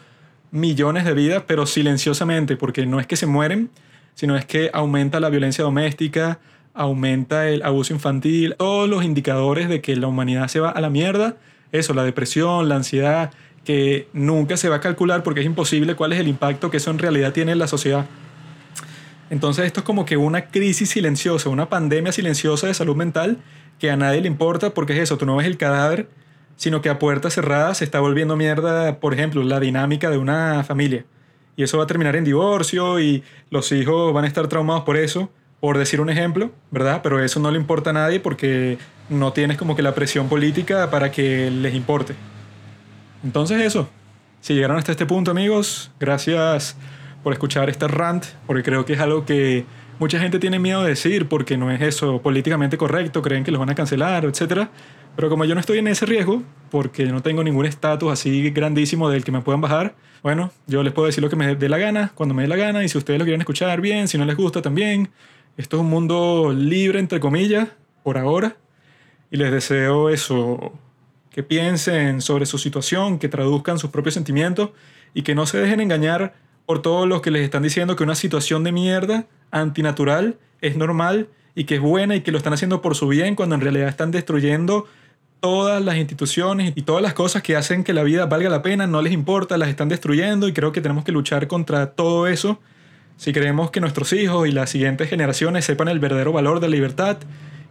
millones 0.52 1.04
de 1.04 1.14
vidas, 1.14 1.42
pero 1.44 1.66
silenciosamente, 1.66 2.56
porque 2.56 2.86
no 2.86 3.00
es 3.00 3.08
que 3.08 3.16
se 3.16 3.26
mueren, 3.26 3.70
sino 4.14 4.36
es 4.36 4.44
que 4.44 4.70
aumenta 4.72 5.18
la 5.18 5.28
violencia 5.28 5.64
doméstica, 5.64 6.38
aumenta 6.72 7.48
el 7.48 7.64
abuso 7.64 7.92
infantil, 7.92 8.54
todos 8.58 8.88
los 8.88 9.02
indicadores 9.02 9.68
de 9.68 9.80
que 9.80 9.96
la 9.96 10.06
humanidad 10.06 10.46
se 10.46 10.60
va 10.60 10.70
a 10.70 10.80
la 10.80 10.88
mierda, 10.88 11.34
eso, 11.72 11.94
la 11.94 12.04
depresión, 12.04 12.68
la 12.68 12.76
ansiedad, 12.76 13.32
que 13.64 14.06
nunca 14.12 14.56
se 14.56 14.68
va 14.68 14.76
a 14.76 14.80
calcular 14.80 15.24
porque 15.24 15.40
es 15.40 15.46
imposible 15.46 15.96
cuál 15.96 16.12
es 16.12 16.20
el 16.20 16.28
impacto 16.28 16.70
que 16.70 16.76
eso 16.76 16.92
en 16.92 17.00
realidad 17.00 17.32
tiene 17.32 17.50
en 17.50 17.58
la 17.58 17.66
sociedad. 17.66 18.06
Entonces 19.30 19.64
esto 19.64 19.80
es 19.80 19.86
como 19.86 20.04
que 20.04 20.16
una 20.16 20.46
crisis 20.46 20.90
silenciosa, 20.90 21.48
una 21.48 21.68
pandemia 21.68 22.12
silenciosa 22.12 22.66
de 22.66 22.74
salud 22.74 22.96
mental 22.96 23.38
que 23.78 23.90
a 23.90 23.96
nadie 23.96 24.20
le 24.20 24.26
importa 24.26 24.74
porque 24.74 24.92
es 24.92 24.98
eso, 24.98 25.16
tú 25.16 25.24
no 25.24 25.36
ves 25.36 25.46
el 25.46 25.56
cadáver, 25.56 26.08
sino 26.56 26.82
que 26.82 26.90
a 26.90 26.98
puertas 26.98 27.34
cerradas 27.34 27.78
se 27.78 27.84
está 27.84 28.00
volviendo 28.00 28.36
mierda, 28.36 29.00
por 29.00 29.14
ejemplo, 29.14 29.42
la 29.42 29.60
dinámica 29.60 30.10
de 30.10 30.18
una 30.18 30.62
familia. 30.64 31.06
Y 31.56 31.62
eso 31.62 31.78
va 31.78 31.84
a 31.84 31.86
terminar 31.86 32.16
en 32.16 32.24
divorcio 32.24 33.00
y 33.00 33.22
los 33.50 33.72
hijos 33.72 34.12
van 34.12 34.24
a 34.24 34.26
estar 34.26 34.48
traumados 34.48 34.82
por 34.82 34.96
eso, 34.96 35.30
por 35.60 35.78
decir 35.78 36.00
un 36.00 36.10
ejemplo, 36.10 36.50
¿verdad? 36.70 37.00
Pero 37.02 37.22
eso 37.22 37.40
no 37.40 37.50
le 37.50 37.58
importa 37.58 37.90
a 37.90 37.92
nadie 37.94 38.20
porque 38.20 38.78
no 39.08 39.32
tienes 39.32 39.56
como 39.56 39.76
que 39.76 39.82
la 39.82 39.94
presión 39.94 40.28
política 40.28 40.90
para 40.90 41.10
que 41.10 41.50
les 41.50 41.74
importe. 41.74 42.14
Entonces 43.22 43.60
eso, 43.60 43.88
si 44.40 44.54
llegaron 44.54 44.76
hasta 44.76 44.92
este 44.92 45.06
punto 45.06 45.30
amigos, 45.30 45.90
gracias 46.00 46.76
por 47.22 47.32
escuchar 47.32 47.68
este 47.70 47.86
rant, 47.88 48.24
porque 48.46 48.62
creo 48.62 48.84
que 48.84 48.94
es 48.94 49.00
algo 49.00 49.24
que 49.24 49.64
mucha 49.98 50.18
gente 50.18 50.38
tiene 50.38 50.58
miedo 50.58 50.82
de 50.82 50.90
decir 50.90 51.28
porque 51.28 51.56
no 51.56 51.70
es 51.70 51.80
eso 51.82 52.22
políticamente 52.22 52.78
correcto, 52.78 53.22
creen 53.22 53.44
que 53.44 53.50
los 53.50 53.58
van 53.58 53.70
a 53.70 53.74
cancelar, 53.74 54.24
etc. 54.24 54.68
Pero 55.16 55.28
como 55.28 55.44
yo 55.44 55.54
no 55.54 55.60
estoy 55.60 55.78
en 55.78 55.88
ese 55.88 56.06
riesgo, 56.06 56.42
porque 56.70 57.06
no 57.06 57.22
tengo 57.22 57.44
ningún 57.44 57.66
estatus 57.66 58.10
así 58.10 58.50
grandísimo 58.50 59.10
del 59.10 59.24
que 59.24 59.32
me 59.32 59.42
puedan 59.42 59.60
bajar, 59.60 59.94
bueno, 60.22 60.50
yo 60.66 60.82
les 60.82 60.92
puedo 60.92 61.06
decir 61.06 61.22
lo 61.22 61.30
que 61.30 61.36
me 61.36 61.54
dé 61.54 61.68
la 61.68 61.78
gana, 61.78 62.12
cuando 62.14 62.34
me 62.34 62.42
dé 62.42 62.48
la 62.48 62.56
gana, 62.56 62.84
y 62.84 62.88
si 62.88 62.96
ustedes 62.98 63.18
lo 63.18 63.24
quieren 63.24 63.40
escuchar 63.40 63.80
bien, 63.80 64.08
si 64.08 64.18
no 64.18 64.24
les 64.24 64.36
gusta 64.36 64.62
también. 64.62 65.10
Esto 65.56 65.76
es 65.76 65.82
un 65.82 65.90
mundo 65.90 66.54
libre, 66.56 66.98
entre 66.98 67.20
comillas, 67.20 67.68
por 68.02 68.16
ahora, 68.16 68.56
y 69.30 69.36
les 69.36 69.50
deseo 69.50 70.08
eso, 70.08 70.72
que 71.30 71.42
piensen 71.42 72.20
sobre 72.20 72.46
su 72.46 72.58
situación, 72.58 73.18
que 73.18 73.28
traduzcan 73.28 73.78
sus 73.78 73.90
propios 73.90 74.14
sentimientos 74.14 74.70
y 75.14 75.22
que 75.22 75.34
no 75.34 75.46
se 75.46 75.58
dejen 75.58 75.80
engañar 75.80 76.34
por 76.70 76.82
todos 76.82 77.08
los 77.08 77.20
que 77.20 77.32
les 77.32 77.42
están 77.42 77.64
diciendo 77.64 77.96
que 77.96 78.04
una 78.04 78.14
situación 78.14 78.62
de 78.62 78.70
mierda, 78.70 79.26
antinatural, 79.50 80.38
es 80.60 80.76
normal 80.76 81.26
y 81.56 81.64
que 81.64 81.74
es 81.74 81.80
buena 81.80 82.14
y 82.14 82.20
que 82.20 82.30
lo 82.30 82.38
están 82.38 82.52
haciendo 82.52 82.80
por 82.80 82.94
su 82.94 83.08
bien 83.08 83.34
cuando 83.34 83.56
en 83.56 83.60
realidad 83.60 83.88
están 83.88 84.12
destruyendo 84.12 84.86
todas 85.40 85.84
las 85.84 85.96
instituciones 85.96 86.72
y 86.76 86.82
todas 86.82 87.02
las 87.02 87.12
cosas 87.12 87.42
que 87.42 87.56
hacen 87.56 87.82
que 87.82 87.92
la 87.92 88.04
vida 88.04 88.26
valga 88.26 88.48
la 88.48 88.62
pena, 88.62 88.86
no 88.86 89.02
les 89.02 89.12
importa, 89.12 89.58
las 89.58 89.68
están 89.68 89.88
destruyendo 89.88 90.46
y 90.46 90.52
creo 90.52 90.70
que 90.70 90.80
tenemos 90.80 91.02
que 91.02 91.10
luchar 91.10 91.48
contra 91.48 91.90
todo 91.90 92.28
eso 92.28 92.60
si 93.16 93.32
queremos 93.32 93.72
que 93.72 93.80
nuestros 93.80 94.12
hijos 94.12 94.46
y 94.46 94.52
las 94.52 94.70
siguientes 94.70 95.10
generaciones 95.10 95.64
sepan 95.64 95.88
el 95.88 95.98
verdadero 95.98 96.30
valor 96.30 96.60
de 96.60 96.68
la 96.68 96.76
libertad. 96.76 97.16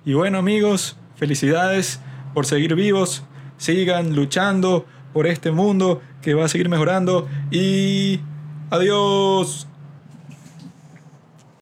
Y 0.04 0.12
bueno 0.12 0.40
amigos, 0.40 0.98
felicidades 1.16 2.02
por 2.34 2.46
seguir 2.46 2.76
vivos, 2.76 3.24
sigan 3.56 4.14
luchando 4.14 4.86
por 5.14 5.26
este 5.26 5.52
mundo 5.52 6.02
que 6.22 6.34
va 6.34 6.44
a 6.44 6.50
seguir 6.50 6.68
mejorando 6.68 7.30
y 7.50 8.20
adiós. 8.70 9.69